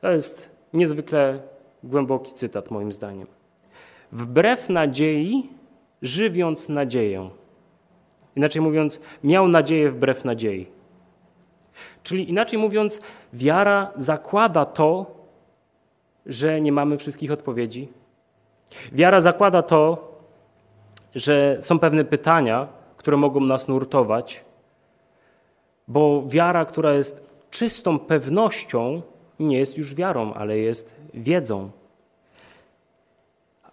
To 0.00 0.10
jest 0.10 0.50
niezwykle 0.72 1.42
głęboki 1.84 2.32
cytat, 2.32 2.70
moim 2.70 2.92
zdaniem. 2.92 3.37
Wbrew 4.12 4.68
nadziei, 4.68 5.50
żywiąc 6.02 6.68
nadzieję. 6.68 7.30
Inaczej 8.36 8.62
mówiąc, 8.62 9.00
miał 9.24 9.48
nadzieję 9.48 9.90
wbrew 9.90 10.24
nadziei. 10.24 10.66
Czyli 12.02 12.30
inaczej 12.30 12.58
mówiąc, 12.58 13.00
wiara 13.32 13.92
zakłada 13.96 14.64
to, 14.64 15.06
że 16.26 16.60
nie 16.60 16.72
mamy 16.72 16.98
wszystkich 16.98 17.32
odpowiedzi. 17.32 17.88
Wiara 18.92 19.20
zakłada 19.20 19.62
to, 19.62 20.08
że 21.14 21.56
są 21.60 21.78
pewne 21.78 22.04
pytania, 22.04 22.68
które 22.96 23.16
mogą 23.16 23.40
nas 23.40 23.68
nurtować, 23.68 24.44
bo 25.88 26.22
wiara, 26.26 26.64
która 26.64 26.94
jest 26.94 27.34
czystą 27.50 27.98
pewnością, 27.98 29.02
nie 29.40 29.58
jest 29.58 29.78
już 29.78 29.94
wiarą, 29.94 30.34
ale 30.34 30.58
jest 30.58 30.96
wiedzą. 31.14 31.70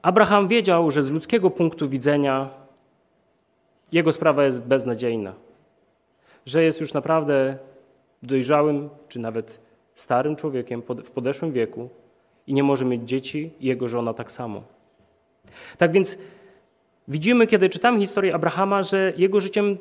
Abraham 0.06 0.48
wiedział, 0.48 0.92
że 0.92 1.04
z 1.04 1.12
ludzkiego 1.12 1.50
punktu 1.50 1.90
widzenia 1.90 2.50
jego 3.92 4.14
sprawa 4.14 4.46
jest 4.46 4.62
beznadziejna, 4.62 5.34
że 6.46 6.64
jest 6.64 6.82
już 6.82 6.94
naprawdę 6.94 7.58
dojrzałym, 8.24 8.90
czy 9.08 9.20
nawet 9.20 9.60
starym 9.96 10.36
człowiekiem 10.36 10.82
w 10.82 11.12
podeszłym 11.12 11.52
wieku 11.52 11.90
i 12.48 12.54
nie 12.54 12.64
może 12.64 12.86
mieć 12.86 13.04
dzieci, 13.04 13.52
i 13.60 13.68
jego 13.68 13.88
żona 13.88 14.14
tak 14.14 14.32
samo. 14.32 14.64
Tak 15.78 15.92
więc 15.92 16.18
widzimy, 17.08 17.48
kiedy 17.48 17.70
czytamy 17.70 18.00
historię 18.00 18.36
Abrahama, 18.36 18.84
że 18.84 19.14
jego 19.18 19.40
życiem 19.40 19.78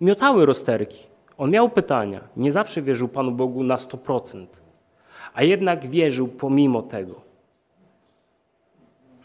miotały 0.00 0.46
rozterki. 0.46 1.06
On 1.36 1.50
miał 1.50 1.68
pytania, 1.68 2.20
nie 2.36 2.52
zawsze 2.52 2.82
wierzył 2.82 3.08
Panu 3.08 3.30
Bogu 3.30 3.64
na 3.64 3.76
100%, 3.76 4.46
a 5.34 5.42
jednak 5.42 5.86
wierzył 5.86 6.28
pomimo 6.28 6.82
tego. 6.82 7.27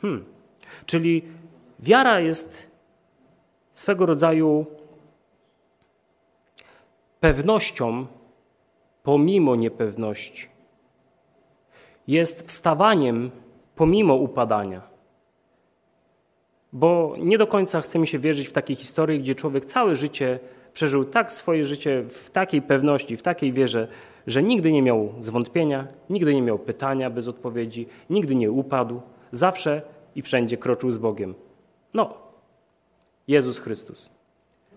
Hmm. 0.04 0.26
Czyli 0.86 1.22
wiara 1.80 2.20
jest 2.20 2.68
swego 3.74 4.06
rodzaju 4.06 4.66
pewnością 7.20 8.08
pomimo 9.04 9.56
niepewności. 9.56 10.48
Jest 12.08 12.48
wstawaniem 12.48 13.32
pomimo 13.76 14.16
upadania. 14.16 14.82
Bo 16.74 17.16
nie 17.20 17.38
do 17.38 17.48
końca 17.48 17.82
chce 17.82 18.00
mi 18.00 18.08
się 18.08 18.20
wierzyć 18.20 18.48
w 18.48 18.54
takie 18.54 18.76
historie, 18.76 19.20
gdzie 19.20 19.36
człowiek 19.36 19.66
całe 19.66 19.96
życie 19.96 20.40
przeżył 20.74 21.06
tak 21.06 21.32
swoje 21.32 21.66
życie 21.66 22.04
w 22.04 22.30
takiej 22.30 22.62
pewności, 22.62 23.18
w 23.18 23.24
takiej 23.24 23.54
wierze, 23.54 23.88
że 24.28 24.44
nigdy 24.44 24.72
nie 24.72 24.82
miał 24.82 25.14
zwątpienia, 25.20 25.88
nigdy 26.10 26.36
nie 26.36 26.42
miał 26.42 26.60
pytania 26.60 27.10
bez 27.10 27.28
odpowiedzi, 27.28 27.88
nigdy 28.10 28.36
nie 28.36 28.52
upadł, 28.52 29.02
zawsze 29.34 29.82
i 30.16 30.22
wszędzie 30.22 30.58
kroczył 30.58 30.92
z 30.92 30.98
Bogiem. 30.98 31.34
No, 31.94 32.14
Jezus 33.28 33.60
Chrystus. 33.60 34.10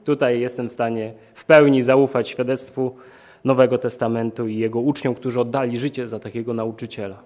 Tutaj 0.04 0.40
jestem 0.40 0.68
w 0.68 0.72
stanie 0.72 1.14
w 1.34 1.44
pełni 1.44 1.82
zaufać 1.82 2.28
świadectwu 2.28 2.96
Nowego 3.44 3.78
Testamentu 3.78 4.48
i 4.48 4.58
jego 4.58 4.80
uczniom, 4.80 5.14
którzy 5.14 5.40
oddali 5.40 5.78
życie 5.78 6.08
za 6.08 6.20
takiego 6.20 6.54
nauczyciela. 6.54 7.22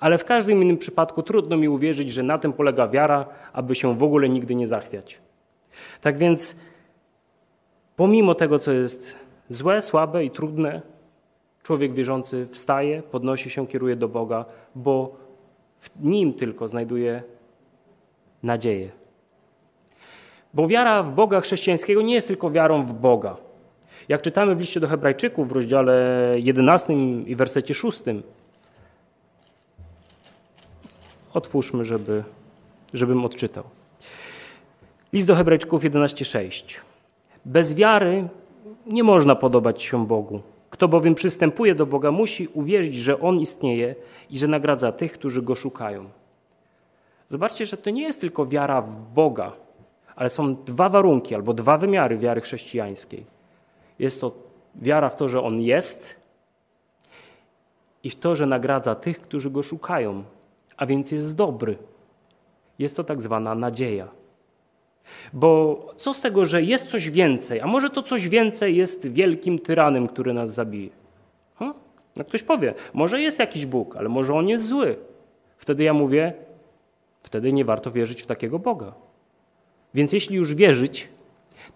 Ale 0.00 0.18
w 0.18 0.24
każdym 0.24 0.62
innym 0.62 0.78
przypadku 0.78 1.22
trudno 1.22 1.56
mi 1.56 1.68
uwierzyć, 1.68 2.10
że 2.10 2.22
na 2.22 2.38
tym 2.38 2.52
polega 2.52 2.88
wiara, 2.88 3.26
aby 3.52 3.74
się 3.74 3.96
w 3.96 4.02
ogóle 4.02 4.28
nigdy 4.28 4.54
nie 4.54 4.66
zachwiać. 4.66 5.18
Tak 6.00 6.18
więc, 6.18 6.56
pomimo 7.96 8.34
tego, 8.34 8.58
co 8.58 8.72
jest 8.72 9.16
Złe, 9.48 9.82
słabe 9.82 10.24
i 10.24 10.30
trudne. 10.30 10.82
Człowiek 11.62 11.94
wierzący 11.94 12.46
wstaje, 12.50 13.02
podnosi 13.02 13.50
się, 13.50 13.66
kieruje 13.66 13.96
do 13.96 14.08
Boga, 14.08 14.44
bo 14.74 15.16
w 15.84 16.04
nim 16.04 16.34
tylko 16.34 16.68
znajduje 16.68 17.22
nadzieję. 18.42 18.90
Bo 20.54 20.68
wiara 20.68 21.02
w 21.02 21.10
Boga 21.14 21.40
chrześcijańskiego 21.40 22.02
nie 22.02 22.14
jest 22.14 22.28
tylko 22.28 22.50
wiarą 22.50 22.86
w 22.86 22.92
Boga. 22.92 23.36
Jak 24.08 24.22
czytamy 24.22 24.54
w 24.54 24.60
liście 24.60 24.80
do 24.80 24.88
Hebrajczyków 24.88 25.48
w 25.48 25.52
rozdziale 25.52 26.04
11 26.36 26.92
i 27.26 27.36
wersecie 27.36 27.74
6, 27.74 28.02
otwórzmy, 31.34 31.84
żeby, 31.84 32.24
żebym 32.94 33.24
odczytał. 33.24 33.64
List 35.12 35.26
do 35.26 35.34
Hebrajczyków 35.34 35.82
11:6. 35.82 36.80
Bez 37.44 37.74
wiary 37.74 38.28
nie 38.86 39.02
można 39.02 39.34
podobać 39.34 39.82
się 39.82 40.06
Bogu. 40.06 40.40
Kto 40.74 40.88
bowiem 40.88 41.14
przystępuje 41.14 41.74
do 41.74 41.86
Boga, 41.86 42.10
musi 42.10 42.48
uwierzyć, 42.48 42.96
że 42.96 43.20
On 43.20 43.40
istnieje 43.40 43.94
i 44.30 44.38
że 44.38 44.48
nagradza 44.48 44.92
tych, 44.92 45.12
którzy 45.12 45.42
Go 45.42 45.54
szukają. 45.54 46.10
Zobaczcie, 47.28 47.66
że 47.66 47.76
to 47.76 47.90
nie 47.90 48.02
jest 48.02 48.20
tylko 48.20 48.46
wiara 48.46 48.82
w 48.82 48.96
Boga, 49.14 49.52
ale 50.16 50.30
są 50.30 50.56
dwa 50.56 50.88
warunki 50.88 51.34
albo 51.34 51.54
dwa 51.54 51.78
wymiary 51.78 52.18
wiary 52.18 52.40
chrześcijańskiej. 52.40 53.24
Jest 53.98 54.20
to 54.20 54.32
wiara 54.74 55.10
w 55.10 55.16
to, 55.16 55.28
że 55.28 55.42
On 55.42 55.60
jest 55.60 56.16
i 58.02 58.10
w 58.10 58.20
to, 58.20 58.36
że 58.36 58.46
nagradza 58.46 58.94
tych, 58.94 59.20
którzy 59.20 59.50
Go 59.50 59.62
szukają, 59.62 60.24
a 60.76 60.86
więc 60.86 61.12
jest 61.12 61.36
dobry. 61.36 61.78
Jest 62.78 62.96
to 62.96 63.04
tak 63.04 63.22
zwana 63.22 63.54
nadzieja. 63.54 64.08
Bo 65.32 65.94
co 65.98 66.14
z 66.14 66.20
tego, 66.20 66.44
że 66.44 66.62
jest 66.62 66.88
coś 66.88 67.10
więcej, 67.10 67.60
a 67.60 67.66
może 67.66 67.90
to 67.90 68.02
coś 68.02 68.28
więcej 68.28 68.76
jest 68.76 69.08
wielkim 69.08 69.58
tyranem, 69.58 70.08
który 70.08 70.32
nas 70.32 70.54
zabije? 70.54 70.90
Hm? 71.58 71.74
No 72.16 72.24
ktoś 72.24 72.42
powie, 72.42 72.74
może 72.92 73.20
jest 73.20 73.38
jakiś 73.38 73.66
Bóg, 73.66 73.96
ale 73.96 74.08
może 74.08 74.34
on 74.34 74.48
jest 74.48 74.64
zły. 74.64 74.96
Wtedy 75.56 75.82
ja 75.82 75.94
mówię, 75.94 76.32
wtedy 77.22 77.52
nie 77.52 77.64
warto 77.64 77.90
wierzyć 77.90 78.22
w 78.22 78.26
takiego 78.26 78.58
Boga. 78.58 78.92
Więc 79.94 80.12
jeśli 80.12 80.36
już 80.36 80.54
wierzyć, 80.54 81.08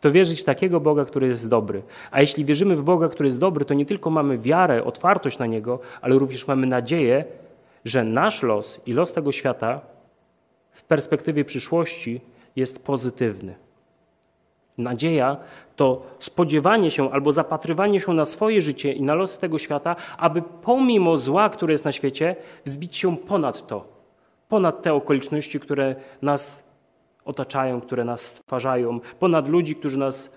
to 0.00 0.12
wierzyć 0.12 0.40
w 0.40 0.44
takiego 0.44 0.80
Boga, 0.80 1.04
który 1.04 1.26
jest 1.26 1.48
dobry. 1.48 1.82
A 2.10 2.20
jeśli 2.20 2.44
wierzymy 2.44 2.76
w 2.76 2.82
Boga, 2.82 3.08
który 3.08 3.26
jest 3.26 3.38
dobry, 3.38 3.64
to 3.64 3.74
nie 3.74 3.86
tylko 3.86 4.10
mamy 4.10 4.38
wiarę, 4.38 4.84
otwartość 4.84 5.38
na 5.38 5.46
Niego, 5.46 5.80
ale 6.00 6.18
również 6.18 6.46
mamy 6.46 6.66
nadzieję, 6.66 7.24
że 7.84 8.04
nasz 8.04 8.42
los 8.42 8.80
i 8.86 8.92
los 8.92 9.12
tego 9.12 9.32
świata 9.32 9.80
w 10.70 10.82
perspektywie 10.82 11.44
przyszłości 11.44 12.20
jest 12.58 12.84
pozytywny. 12.84 13.54
Nadzieja 14.78 15.36
to 15.76 16.02
spodziewanie 16.18 16.90
się 16.90 17.10
albo 17.10 17.32
zapatrywanie 17.32 18.00
się 18.00 18.12
na 18.12 18.24
swoje 18.24 18.62
życie 18.62 18.92
i 18.92 19.02
na 19.02 19.14
losy 19.14 19.40
tego 19.40 19.58
świata, 19.58 19.96
aby 20.18 20.42
pomimo 20.62 21.18
zła, 21.18 21.48
które 21.50 21.72
jest 21.72 21.84
na 21.84 21.92
świecie, 21.92 22.36
wzbić 22.64 22.96
się 22.96 23.16
ponad 23.16 23.66
to, 23.66 23.84
ponad 24.48 24.82
te 24.82 24.94
okoliczności, 24.94 25.60
które 25.60 25.96
nas 26.22 26.68
otaczają, 27.24 27.80
które 27.80 28.04
nas 28.04 28.20
stwarzają, 28.20 29.00
ponad 29.18 29.48
ludzi, 29.48 29.76
którzy 29.76 29.98
nas 29.98 30.36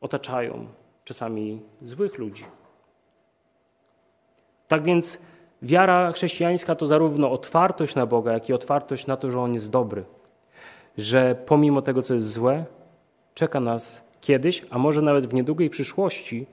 otaczają, 0.00 0.66
czasami 1.04 1.60
złych 1.82 2.18
ludzi. 2.18 2.44
Tak 4.68 4.82
więc 4.82 5.18
wiara 5.62 6.12
chrześcijańska 6.12 6.74
to 6.74 6.86
zarówno 6.86 7.30
otwartość 7.30 7.94
na 7.94 8.06
Boga, 8.06 8.32
jak 8.32 8.48
i 8.48 8.52
otwartość 8.52 9.06
na 9.06 9.16
to, 9.16 9.30
że 9.30 9.40
On 9.40 9.54
jest 9.54 9.70
dobry 9.70 10.04
że 10.98 11.36
pomimo 11.46 11.82
tego, 11.82 12.02
co 12.02 12.14
jest 12.14 12.30
złe, 12.32 12.64
czeka 13.34 13.60
nas 13.60 14.04
kiedyś, 14.20 14.66
a 14.70 14.78
może 14.78 15.02
nawet 15.02 15.26
w 15.26 15.34
niedługiej 15.34 15.70
przyszłości, 15.70 16.46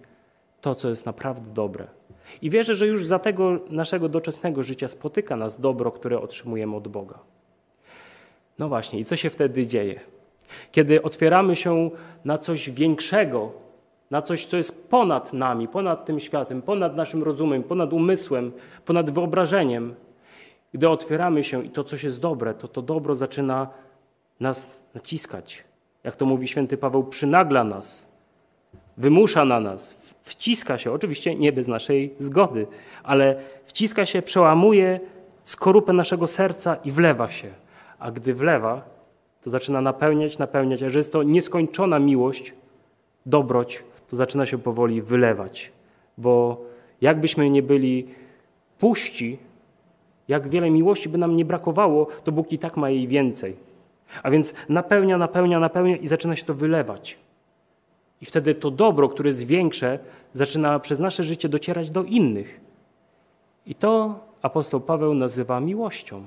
to, 0.62 0.76
co 0.76 0.90
jest 0.90 1.06
naprawdę 1.06 1.54
dobre. 1.54 1.88
I 2.42 2.50
wierzę, 2.50 2.76
że 2.76 2.88
już 2.88 3.06
za 3.06 3.20
tego 3.20 3.60
naszego 3.70 4.10
doczesnego 4.10 4.64
życia 4.64 4.88
spotyka 4.88 5.36
nas 5.36 5.60
dobro, 5.60 5.92
które 5.92 6.20
otrzymujemy 6.20 6.76
od 6.76 6.88
Boga. 6.88 7.20
No 8.60 8.70
właśnie, 8.70 9.00
i 9.00 9.06
co 9.06 9.16
się 9.16 9.30
wtedy 9.30 9.68
dzieje? 9.68 10.00
Kiedy 10.72 11.02
otwieramy 11.02 11.56
się 11.56 11.90
na 12.26 12.38
coś 12.38 12.70
większego, 12.70 13.52
na 14.12 14.22
coś, 14.22 14.46
co 14.46 14.58
jest 14.58 14.90
ponad 14.90 15.34
nami, 15.34 15.68
ponad 15.68 16.06
tym 16.06 16.20
światem, 16.20 16.62
ponad 16.62 16.96
naszym 16.96 17.24
rozumem, 17.24 17.64
ponad 17.64 17.94
umysłem, 17.94 18.52
ponad 18.86 19.12
wyobrażeniem, 19.12 19.96
gdy 20.74 20.90
otwieramy 20.90 21.44
się 21.44 21.66
i 21.66 21.70
to, 21.70 21.84
coś 21.84 22.04
jest 22.04 22.22
dobre, 22.22 22.54
to 22.54 22.68
to 22.68 22.82
dobro 22.82 23.16
zaczyna 23.16 23.68
nas 24.42 24.84
naciskać. 24.94 25.64
Jak 26.04 26.16
to 26.16 26.26
mówi 26.26 26.48
święty 26.48 26.78
Paweł, 26.78 27.04
przynagla 27.04 27.64
nas, 27.64 28.12
wymusza 28.98 29.46
na 29.46 29.60
nas, 29.60 29.96
wciska 30.24 30.78
się, 30.78 30.92
oczywiście 30.92 31.36
nie 31.36 31.52
bez 31.52 31.68
naszej 31.68 32.14
zgody, 32.18 32.68
ale 33.04 33.36
wciska 33.66 34.06
się, 34.06 34.22
przełamuje 34.22 35.00
skorupę 35.44 35.94
naszego 35.94 36.28
serca 36.28 36.76
i 36.76 36.92
wlewa 36.92 37.30
się. 37.30 37.48
A 38.00 38.12
gdy 38.12 38.34
wlewa, 38.34 38.82
to 39.44 39.50
zaczyna 39.50 39.82
napełniać, 39.82 40.38
napełniać, 40.38 40.84
a 40.84 40.90
że 40.90 41.00
jest 41.00 41.12
to 41.12 41.24
nieskończona 41.24 42.00
miłość, 42.00 42.54
dobroć, 43.26 43.84
to 44.10 44.16
zaczyna 44.16 44.46
się 44.46 44.58
powoli 44.58 45.02
wylewać. 45.02 45.72
Bo 46.18 46.62
jakbyśmy 47.02 47.50
nie 47.50 47.64
byli 47.64 48.08
puści, 48.80 49.38
jak 50.28 50.50
wiele 50.50 50.70
miłości 50.70 51.10
by 51.10 51.18
nam 51.18 51.36
nie 51.36 51.46
brakowało, 51.46 52.08
to 52.24 52.32
Bóg 52.32 52.52
i 52.52 52.60
tak 52.60 52.78
ma 52.78 52.90
jej 52.90 53.08
więcej. 53.08 53.56
A 54.24 54.32
więc 54.32 54.54
napełnia, 54.70 55.18
napełnia, 55.18 55.60
napełnia 55.60 55.98
i 55.98 56.08
zaczyna 56.08 56.36
się 56.36 56.46
to 56.46 56.54
wylewać. 56.54 57.18
I 58.22 58.26
wtedy 58.26 58.56
to 58.56 58.72
dobro, 58.72 59.10
które 59.10 59.30
jest 59.30 59.46
większe, 59.46 60.00
zaczyna 60.34 60.80
przez 60.80 61.00
nasze 61.00 61.24
życie 61.24 61.50
docierać 61.50 61.92
do 61.92 62.04
innych. 62.04 62.62
I 63.66 63.76
to 63.76 64.20
apostoł 64.42 64.82
Paweł 64.82 65.14
nazywa 65.14 65.60
miłością. 65.60 66.26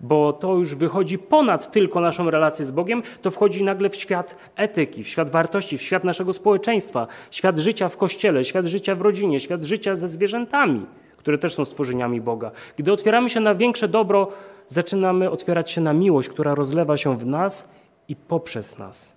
Bo 0.00 0.32
to 0.32 0.54
już 0.54 0.74
wychodzi 0.74 1.18
ponad 1.18 1.72
tylko 1.72 2.00
naszą 2.00 2.30
relację 2.30 2.64
z 2.64 2.70
Bogiem, 2.70 3.02
to 3.22 3.30
wchodzi 3.30 3.64
nagle 3.64 3.90
w 3.90 3.96
świat 3.96 4.36
etyki, 4.56 5.04
w 5.04 5.08
świat 5.08 5.30
wartości, 5.30 5.78
w 5.78 5.82
świat 5.82 6.04
naszego 6.04 6.32
społeczeństwa, 6.32 7.06
świat 7.30 7.58
życia 7.58 7.88
w 7.88 7.96
kościele, 7.96 8.44
świat 8.44 8.66
życia 8.66 8.94
w 8.94 9.00
rodzinie, 9.00 9.40
świat 9.40 9.64
życia 9.64 9.96
ze 9.96 10.08
zwierzętami, 10.08 10.86
które 11.16 11.38
też 11.38 11.54
są 11.54 11.64
stworzeniami 11.64 12.20
Boga. 12.20 12.50
Gdy 12.76 12.92
otwieramy 12.92 13.30
się 13.30 13.40
na 13.40 13.54
większe 13.54 13.88
dobro, 13.88 14.28
zaczynamy 14.74 15.30
otwierać 15.30 15.70
się 15.70 15.80
na 15.80 15.92
miłość, 15.92 16.28
która 16.28 16.54
rozlewa 16.54 16.96
się 16.96 17.18
w 17.18 17.26
nas 17.26 17.70
i 18.08 18.16
poprzez 18.16 18.78
nas. 18.78 19.12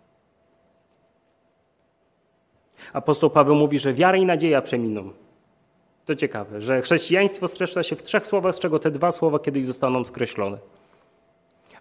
Apostoł 2.93 3.29
Paweł 3.29 3.55
mówi, 3.55 3.79
że 3.79 3.93
wiara 3.93 4.17
i 4.17 4.25
nadzieja 4.25 4.61
przeminą. 4.61 5.11
To 6.05 6.15
ciekawe, 6.15 6.61
że 6.61 6.81
chrześcijaństwo 6.81 7.47
streszcza 7.47 7.83
się 7.83 7.95
w 7.95 8.03
trzech 8.03 8.27
słowach, 8.27 8.55
z 8.55 8.59
czego 8.59 8.79
te 8.79 8.91
dwa 8.91 9.11
słowa 9.11 9.39
kiedyś 9.39 9.65
zostaną 9.65 10.05
skreślone. 10.05 10.57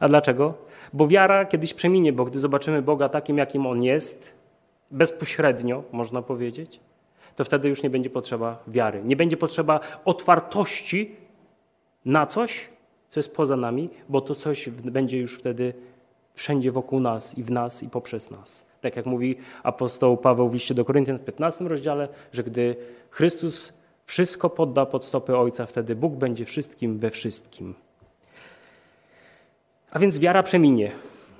A 0.00 0.08
dlaczego? 0.08 0.54
Bo 0.92 1.08
wiara 1.08 1.44
kiedyś 1.44 1.74
przeminie, 1.74 2.12
bo 2.12 2.24
gdy 2.24 2.38
zobaczymy 2.38 2.82
Boga 2.82 3.08
takim, 3.08 3.38
jakim 3.38 3.66
On 3.66 3.82
jest, 3.82 4.32
bezpośrednio, 4.90 5.82
można 5.92 6.22
powiedzieć, 6.22 6.80
to 7.36 7.44
wtedy 7.44 7.68
już 7.68 7.82
nie 7.82 7.90
będzie 7.90 8.10
potrzeba 8.10 8.62
wiary. 8.66 9.02
Nie 9.04 9.16
będzie 9.16 9.36
potrzeba 9.36 9.80
otwartości 10.04 11.16
na 12.04 12.26
coś, 12.26 12.68
co 13.16 13.20
jest 13.20 13.34
poza 13.34 13.56
nami, 13.56 13.90
bo 14.08 14.20
to 14.20 14.34
coś 14.34 14.68
będzie 14.68 15.18
już 15.18 15.38
wtedy 15.38 15.74
wszędzie 16.34 16.72
wokół 16.72 17.00
nas 17.00 17.38
i 17.38 17.42
w 17.42 17.50
nas 17.50 17.82
i 17.82 17.88
poprzez 17.88 18.30
nas. 18.30 18.66
Tak 18.80 18.96
jak 18.96 19.06
mówi 19.06 19.36
apostoł 19.62 20.16
Paweł 20.16 20.48
w 20.48 20.54
liście 20.54 20.74
do 20.74 20.84
Koryntian 20.84 21.18
w 21.18 21.24
15 21.24 21.64
rozdziale, 21.64 22.08
że 22.32 22.44
gdy 22.44 22.76
Chrystus 23.10 23.72
wszystko 24.06 24.50
podda 24.50 24.86
pod 24.86 25.04
stopy 25.04 25.36
Ojca, 25.36 25.66
wtedy 25.66 25.94
Bóg 25.94 26.14
będzie 26.14 26.44
wszystkim 26.44 26.98
we 26.98 27.10
wszystkim. 27.10 27.74
A 29.90 29.98
więc 29.98 30.18
wiara 30.18 30.42
przeminie 30.42 30.92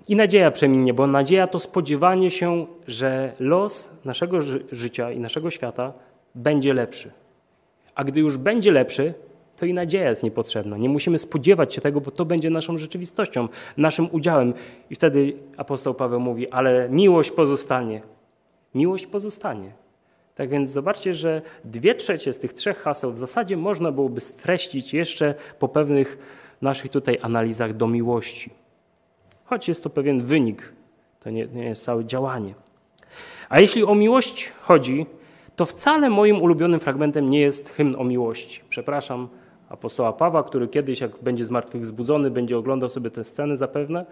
i 0.09 0.17
nadzieja 0.17 0.51
przeminie, 0.51 0.95
bo 0.95 1.07
nadzieja 1.07 1.47
to 1.47 1.59
spodziewanie 1.59 2.31
się, 2.31 2.67
że 2.89 3.33
los 3.41 3.91
naszego 4.05 4.39
życia 4.73 5.13
i 5.13 5.21
naszego 5.21 5.51
świata 5.51 5.93
będzie 6.35 6.75
lepszy. 6.75 7.11
A 7.95 8.05
gdy 8.05 8.21
już 8.21 8.39
będzie 8.39 8.73
lepszy, 8.73 9.15
to 9.57 9.67
i 9.67 9.75
nadzieja 9.75 10.09
jest 10.09 10.23
niepotrzebna. 10.23 10.77
Nie 10.77 10.89
musimy 10.89 11.19
spodziewać 11.19 11.75
się 11.75 11.81
tego, 11.81 12.01
bo 12.01 12.11
to 12.11 12.25
będzie 12.25 12.51
naszą 12.51 12.79
rzeczywistością, 12.79 13.49
naszym 13.77 14.09
udziałem. 14.13 14.55
I 14.91 14.95
wtedy 14.95 15.37
apostoł 15.57 15.95
Paweł 15.95 16.21
mówi, 16.21 16.51
ale 16.51 16.89
miłość 16.91 17.31
pozostanie. 17.31 18.03
Miłość 18.75 19.07
pozostanie. 19.07 19.73
Tak 20.35 20.49
więc 20.49 20.71
zobaczcie, 20.71 21.15
że 21.15 21.43
dwie 21.65 21.95
trzecie 21.95 22.33
z 22.33 22.39
tych 22.39 22.53
trzech 22.53 22.79
haseł 22.79 23.13
w 23.13 23.19
zasadzie 23.19 23.57
można 23.57 23.93
byłoby 23.93 24.21
streścić 24.21 24.95
jeszcze 24.95 25.35
po 25.59 25.69
pewnych 25.69 26.19
naszych 26.63 26.91
tutaj 26.91 27.19
analizach 27.23 27.77
do 27.77 27.89
miłości. 27.89 28.51
Choć 29.45 29.69
jest 29.69 29.83
to 29.83 29.91
pewien 29.91 30.21
wynik, 30.21 30.73
to 31.21 31.31
nie, 31.31 31.47
nie 31.47 31.65
jest 31.65 31.85
całe 31.85 32.05
działanie. 32.05 32.55
A 33.49 33.61
jeśli 33.61 33.85
o 33.85 33.95
miłość 33.95 34.53
chodzi, 34.61 35.07
to 35.57 35.67
wcale 35.67 36.11
moim 36.11 36.43
ulubionym 36.43 36.81
fragmentem 36.81 37.31
nie 37.31 37.41
jest 37.41 37.69
hymn 37.69 37.95
o 37.99 38.05
miłości. 38.05 38.61
Przepraszam, 38.69 39.29
apostoła 39.69 40.13
Pawła, 40.13 40.43
który 40.43 40.69
kiedyś, 40.69 41.01
jak 41.01 41.23
będzie 41.23 41.45
zmartwychwzbudzony, 41.45 42.31
będzie 42.31 42.59
oglądał 42.59 42.91
sobie 42.91 43.11
te 43.11 43.25
sceny 43.25 43.57
zapewne, 43.57 44.07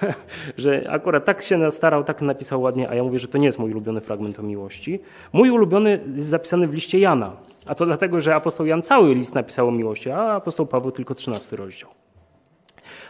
że 0.56 0.90
akurat 0.90 1.24
tak 1.24 1.42
się 1.42 1.70
starał, 1.70 2.04
tak 2.04 2.22
napisał 2.22 2.62
ładnie, 2.62 2.90
a 2.90 2.94
ja 2.94 3.02
mówię, 3.02 3.18
że 3.18 3.28
to 3.28 3.38
nie 3.38 3.46
jest 3.46 3.58
mój 3.58 3.70
ulubiony 3.70 4.00
fragment 4.00 4.38
o 4.38 4.42
miłości. 4.42 5.00
Mój 5.32 5.50
ulubiony 5.50 6.00
jest 6.14 6.28
zapisany 6.28 6.68
w 6.68 6.74
liście 6.74 6.98
Jana, 6.98 7.32
a 7.66 7.74
to 7.74 7.86
dlatego, 7.86 8.20
że 8.20 8.34
apostoł 8.34 8.66
Jan 8.66 8.82
cały 8.82 9.14
list 9.14 9.34
napisał 9.34 9.68
o 9.68 9.72
miłości, 9.72 10.10
a 10.10 10.20
apostoł 10.20 10.66
Paweł 10.66 10.90
tylko 10.90 11.14
13 11.14 11.56
rozdział. 11.56 11.90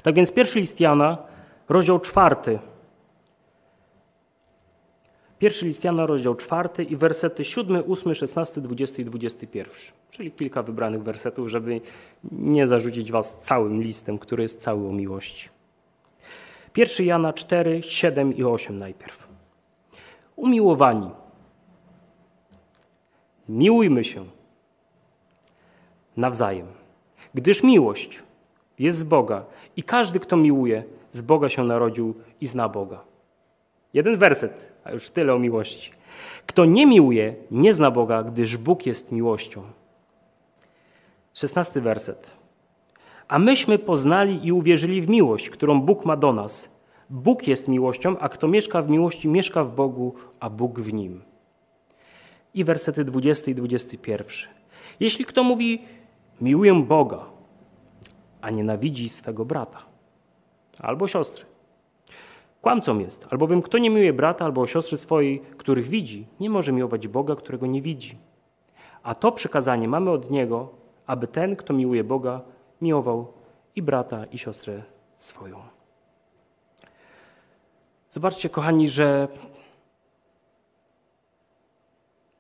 Tak 0.02 0.14
więc 0.14 0.32
pierwszy 0.32 0.60
list 0.60 0.80
Jana, 0.80 1.18
rozdział 1.68 2.00
czwarty, 2.00 2.58
Pierwszy 5.44 5.66
list 5.66 5.84
Jana, 5.84 6.06
rozdział 6.06 6.34
czwarty 6.34 6.84
i 6.84 6.96
wersety 6.96 7.44
7, 7.44 7.82
8, 7.88 8.14
16, 8.14 8.60
20 8.60 9.02
i 9.02 9.04
21. 9.04 9.72
Czyli 10.10 10.30
kilka 10.30 10.62
wybranych 10.62 11.02
wersetów, 11.02 11.48
żeby 11.48 11.80
nie 12.32 12.66
zarzucić 12.66 13.12
was 13.12 13.38
całym 13.38 13.82
listem, 13.82 14.18
który 14.18 14.42
jest 14.42 14.60
cały 14.60 14.88
o 14.88 14.92
miłości. 14.92 15.48
Pierwszy 16.72 17.04
Jana 17.04 17.32
4, 17.32 17.82
7 17.82 18.36
i 18.36 18.44
8 18.44 18.76
najpierw. 18.76 19.28
Umiłowani. 20.36 21.10
Miłujmy 23.48 24.04
się 24.04 24.24
nawzajem, 26.16 26.66
gdyż 27.34 27.62
miłość 27.62 28.22
jest 28.78 28.98
z 28.98 29.04
Boga 29.04 29.44
i 29.76 29.82
każdy, 29.82 30.20
kto 30.20 30.36
miłuje, 30.36 30.84
z 31.10 31.22
Boga 31.22 31.48
się 31.48 31.64
narodził 31.64 32.14
i 32.40 32.46
zna 32.46 32.68
Boga. 32.68 33.00
Jeden 33.94 34.18
werset, 34.18 34.73
a 34.84 34.92
już 34.92 35.10
tyle 35.10 35.34
o 35.34 35.38
miłości. 35.38 35.90
Kto 36.46 36.64
nie 36.64 36.86
miłuje, 36.86 37.34
nie 37.50 37.74
zna 37.74 37.90
Boga, 37.90 38.22
gdyż 38.22 38.56
Bóg 38.56 38.86
jest 38.86 39.12
miłością. 39.12 39.62
Szesnasty 41.34 41.80
werset. 41.80 42.36
A 43.28 43.38
myśmy 43.38 43.78
poznali 43.78 44.46
i 44.46 44.52
uwierzyli 44.52 45.02
w 45.02 45.08
miłość, 45.08 45.50
którą 45.50 45.80
Bóg 45.80 46.04
ma 46.04 46.16
do 46.16 46.32
nas. 46.32 46.70
Bóg 47.10 47.48
jest 47.48 47.68
miłością, 47.68 48.18
a 48.18 48.28
kto 48.28 48.48
mieszka 48.48 48.82
w 48.82 48.90
miłości, 48.90 49.28
mieszka 49.28 49.64
w 49.64 49.74
Bogu, 49.74 50.14
a 50.40 50.50
Bóg 50.50 50.80
w 50.80 50.92
nim. 50.92 51.22
I 52.54 52.64
wersety 52.64 53.04
20 53.04 53.50
i 53.50 53.54
21. 53.54 54.26
Jeśli 55.00 55.24
kto 55.24 55.44
mówi, 55.44 55.82
miłuję 56.40 56.74
Boga, 56.74 57.26
a 58.40 58.50
nienawidzi 58.50 59.08
swego 59.08 59.44
brata 59.44 59.78
albo 60.80 61.08
siostry, 61.08 61.44
Kłamcą 62.64 62.98
jest, 62.98 63.26
albowiem 63.30 63.62
kto 63.62 63.78
nie 63.78 63.90
miłuje 63.90 64.12
brata 64.12 64.44
albo 64.44 64.66
siostry 64.66 64.96
swojej, 64.96 65.40
których 65.40 65.88
widzi, 65.88 66.26
nie 66.40 66.50
może 66.50 66.72
miłować 66.72 67.08
Boga, 67.08 67.36
którego 67.36 67.66
nie 67.66 67.82
widzi. 67.82 68.18
A 69.02 69.14
to 69.14 69.32
przykazanie 69.32 69.88
mamy 69.88 70.10
od 70.10 70.30
Niego, 70.30 70.68
aby 71.06 71.26
ten, 71.26 71.56
kto 71.56 71.74
miłuje 71.74 72.04
Boga, 72.04 72.40
miłował 72.80 73.32
i 73.76 73.82
brata, 73.82 74.24
i 74.24 74.38
siostrę 74.38 74.82
swoją. 75.16 75.62
Zobaczcie, 78.10 78.48
kochani, 78.48 78.88
że 78.88 79.28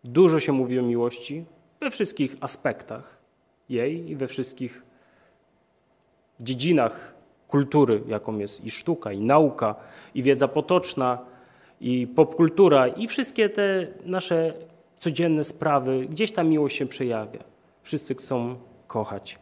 dużo 0.04 0.40
się 0.40 0.52
mówi 0.52 0.78
o 0.78 0.82
miłości 0.82 1.44
we 1.80 1.90
wszystkich 1.90 2.36
aspektach 2.40 3.18
jej 3.68 4.10
i 4.10 4.16
we 4.16 4.28
wszystkich 4.28 4.82
dziedzinach 6.40 7.14
kultury, 7.54 8.02
jaką 8.08 8.38
jest 8.38 8.64
i 8.64 8.70
sztuka, 8.70 9.12
i 9.12 9.20
nauka, 9.20 9.74
i 10.14 10.22
wiedza 10.22 10.48
potoczna, 10.48 11.18
i 11.80 12.06
popkultura, 12.06 12.88
i 12.88 13.08
wszystkie 13.08 13.48
te 13.48 13.86
nasze 14.04 14.54
codzienne 14.98 15.44
sprawy, 15.44 16.06
gdzieś 16.10 16.32
ta 16.32 16.42
miłość 16.42 16.76
się 16.76 16.86
przejawia. 16.86 17.44
Wszyscy 17.82 18.14
chcą 18.14 18.54
kochać. 18.86 19.38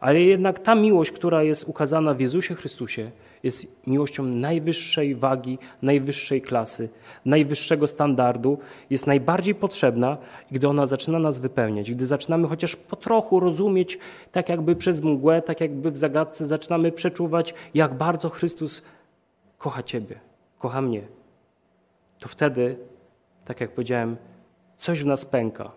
Ale 0.00 0.20
jednak 0.20 0.58
ta 0.58 0.74
miłość, 0.74 1.10
która 1.10 1.42
jest 1.42 1.68
ukazana 1.68 2.14
w 2.14 2.20
Jezusie 2.20 2.54
Chrystusie, 2.54 3.10
jest 3.42 3.86
miłością 3.86 4.22
najwyższej 4.22 5.14
wagi, 5.14 5.58
najwyższej 5.82 6.42
klasy, 6.42 6.88
najwyższego 7.24 7.86
standardu, 7.86 8.58
jest 8.90 9.06
najbardziej 9.06 9.54
potrzebna, 9.54 10.16
gdy 10.50 10.68
ona 10.68 10.86
zaczyna 10.86 11.18
nas 11.18 11.38
wypełniać, 11.38 11.90
gdy 11.90 12.06
zaczynamy 12.06 12.48
chociaż 12.48 12.76
po 12.76 12.96
trochu 12.96 13.40
rozumieć, 13.40 13.98
tak 14.32 14.48
jakby 14.48 14.76
przez 14.76 15.02
mgłę, 15.02 15.42
tak 15.42 15.60
jakby 15.60 15.90
w 15.90 15.96
zagadce, 15.96 16.46
zaczynamy 16.46 16.92
przeczuwać, 16.92 17.54
jak 17.74 17.94
bardzo 17.94 18.28
Chrystus 18.28 18.82
kocha 19.58 19.82
Ciebie, 19.82 20.20
kocha 20.58 20.80
mnie. 20.80 21.02
To 22.18 22.28
wtedy, 22.28 22.76
tak 23.44 23.60
jak 23.60 23.70
powiedziałem, 23.70 24.16
coś 24.76 25.02
w 25.02 25.06
nas 25.06 25.26
pęka. 25.26 25.70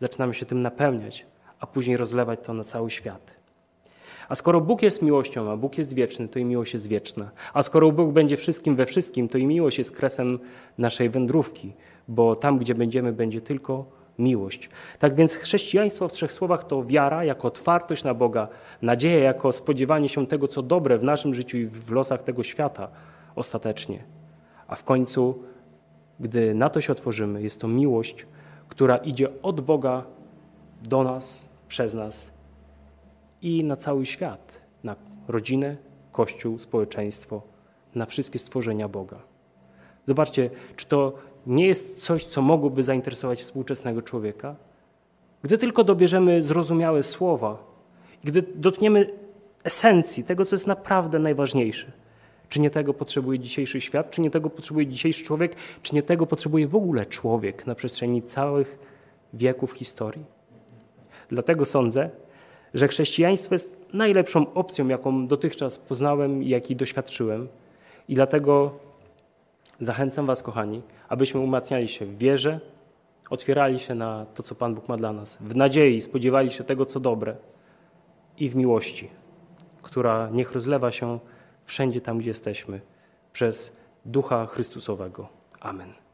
Zaczynamy 0.00 0.34
się 0.34 0.46
tym 0.46 0.62
napełniać, 0.62 1.26
a 1.60 1.66
później 1.66 1.96
rozlewać 1.96 2.40
to 2.42 2.54
na 2.54 2.64
cały 2.64 2.90
świat. 2.90 3.37
A 4.28 4.34
skoro 4.34 4.60
Bóg 4.60 4.82
jest 4.82 5.02
miłością, 5.02 5.50
a 5.50 5.56
Bóg 5.56 5.78
jest 5.78 5.94
wieczny, 5.94 6.28
to 6.28 6.38
i 6.38 6.44
miłość 6.44 6.74
jest 6.74 6.86
wieczna. 6.86 7.30
A 7.54 7.62
skoro 7.62 7.92
Bóg 7.92 8.12
będzie 8.12 8.36
wszystkim 8.36 8.76
we 8.76 8.86
wszystkim, 8.86 9.28
to 9.28 9.38
i 9.38 9.46
miłość 9.46 9.78
jest 9.78 9.96
kresem 9.96 10.38
naszej 10.78 11.10
wędrówki, 11.10 11.72
bo 12.08 12.36
tam, 12.36 12.58
gdzie 12.58 12.74
będziemy, 12.74 13.12
będzie 13.12 13.40
tylko 13.40 13.84
miłość. 14.18 14.70
Tak 14.98 15.14
więc 15.14 15.34
chrześcijaństwo 15.34 16.08
w 16.08 16.12
trzech 16.12 16.32
słowach 16.32 16.64
to 16.64 16.84
wiara 16.84 17.24
jako 17.24 17.48
otwartość 17.48 18.04
na 18.04 18.14
Boga, 18.14 18.48
nadzieja 18.82 19.18
jako 19.18 19.52
spodziewanie 19.52 20.08
się 20.08 20.26
tego, 20.26 20.48
co 20.48 20.62
dobre 20.62 20.98
w 20.98 21.04
naszym 21.04 21.34
życiu 21.34 21.56
i 21.56 21.66
w 21.66 21.90
losach 21.90 22.22
tego 22.22 22.42
świata 22.42 22.88
ostatecznie. 23.36 24.04
A 24.66 24.74
w 24.74 24.84
końcu, 24.84 25.42
gdy 26.20 26.54
na 26.54 26.70
to 26.70 26.80
się 26.80 26.92
otworzymy, 26.92 27.42
jest 27.42 27.60
to 27.60 27.68
miłość, 27.68 28.26
która 28.68 28.96
idzie 28.96 29.28
od 29.42 29.60
Boga 29.60 30.04
do 30.88 31.04
nas, 31.04 31.48
przez 31.68 31.94
nas 31.94 32.37
i 33.42 33.64
na 33.64 33.76
cały 33.76 34.06
świat, 34.06 34.62
na 34.84 34.96
rodzinę, 35.28 35.76
kościół, 36.12 36.58
społeczeństwo, 36.58 37.42
na 37.94 38.06
wszystkie 38.06 38.38
stworzenia 38.38 38.88
Boga. 38.88 39.18
Zobaczcie, 40.06 40.50
czy 40.76 40.86
to 40.86 41.12
nie 41.46 41.66
jest 41.66 41.98
coś, 41.98 42.24
co 42.24 42.42
mogłoby 42.42 42.82
zainteresować 42.82 43.42
współczesnego 43.42 44.02
człowieka? 44.02 44.56
Gdy 45.42 45.58
tylko 45.58 45.84
dobierzemy 45.84 46.42
zrozumiałe 46.42 47.02
słowa, 47.02 47.58
gdy 48.24 48.42
dotkniemy 48.42 49.10
esencji 49.64 50.24
tego, 50.24 50.44
co 50.44 50.56
jest 50.56 50.66
naprawdę 50.66 51.18
najważniejsze. 51.18 51.92
Czy 52.48 52.60
nie 52.60 52.70
tego 52.70 52.94
potrzebuje 52.94 53.38
dzisiejszy 53.38 53.80
świat, 53.80 54.10
czy 54.10 54.20
nie 54.20 54.30
tego 54.30 54.50
potrzebuje 54.50 54.86
dzisiejszy 54.86 55.24
człowiek, 55.24 55.56
czy 55.82 55.94
nie 55.94 56.02
tego 56.02 56.26
potrzebuje 56.26 56.68
w 56.68 56.74
ogóle 56.74 57.06
człowiek 57.06 57.66
na 57.66 57.74
przestrzeni 57.74 58.22
całych 58.22 58.78
wieków 59.34 59.72
historii? 59.72 60.24
Dlatego 61.28 61.64
sądzę, 61.64 62.10
że 62.74 62.88
chrześcijaństwo 62.88 63.54
jest 63.54 63.76
najlepszą 63.92 64.54
opcją, 64.54 64.88
jaką 64.88 65.26
dotychczas 65.26 65.78
poznałem 65.78 66.42
i 66.42 66.48
jakiej 66.48 66.76
doświadczyłem. 66.76 67.48
I 68.08 68.14
dlatego 68.14 68.78
zachęcam 69.80 70.26
Was, 70.26 70.42
kochani, 70.42 70.82
abyśmy 71.08 71.40
umacniali 71.40 71.88
się 71.88 72.06
w 72.06 72.18
wierze, 72.18 72.60
otwierali 73.30 73.78
się 73.78 73.94
na 73.94 74.26
to, 74.34 74.42
co 74.42 74.54
Pan 74.54 74.74
Bóg 74.74 74.88
ma 74.88 74.96
dla 74.96 75.12
nas, 75.12 75.38
w 75.40 75.56
nadziei, 75.56 76.00
spodziewali 76.00 76.50
się 76.50 76.64
tego, 76.64 76.86
co 76.86 77.00
dobre 77.00 77.36
i 78.38 78.48
w 78.48 78.56
miłości, 78.56 79.08
która 79.82 80.28
niech 80.32 80.52
rozlewa 80.52 80.92
się 80.92 81.18
wszędzie 81.64 82.00
tam, 82.00 82.18
gdzie 82.18 82.30
jesteśmy, 82.30 82.80
przez 83.32 83.76
Ducha 84.04 84.46
Chrystusowego. 84.46 85.28
Amen. 85.60 86.07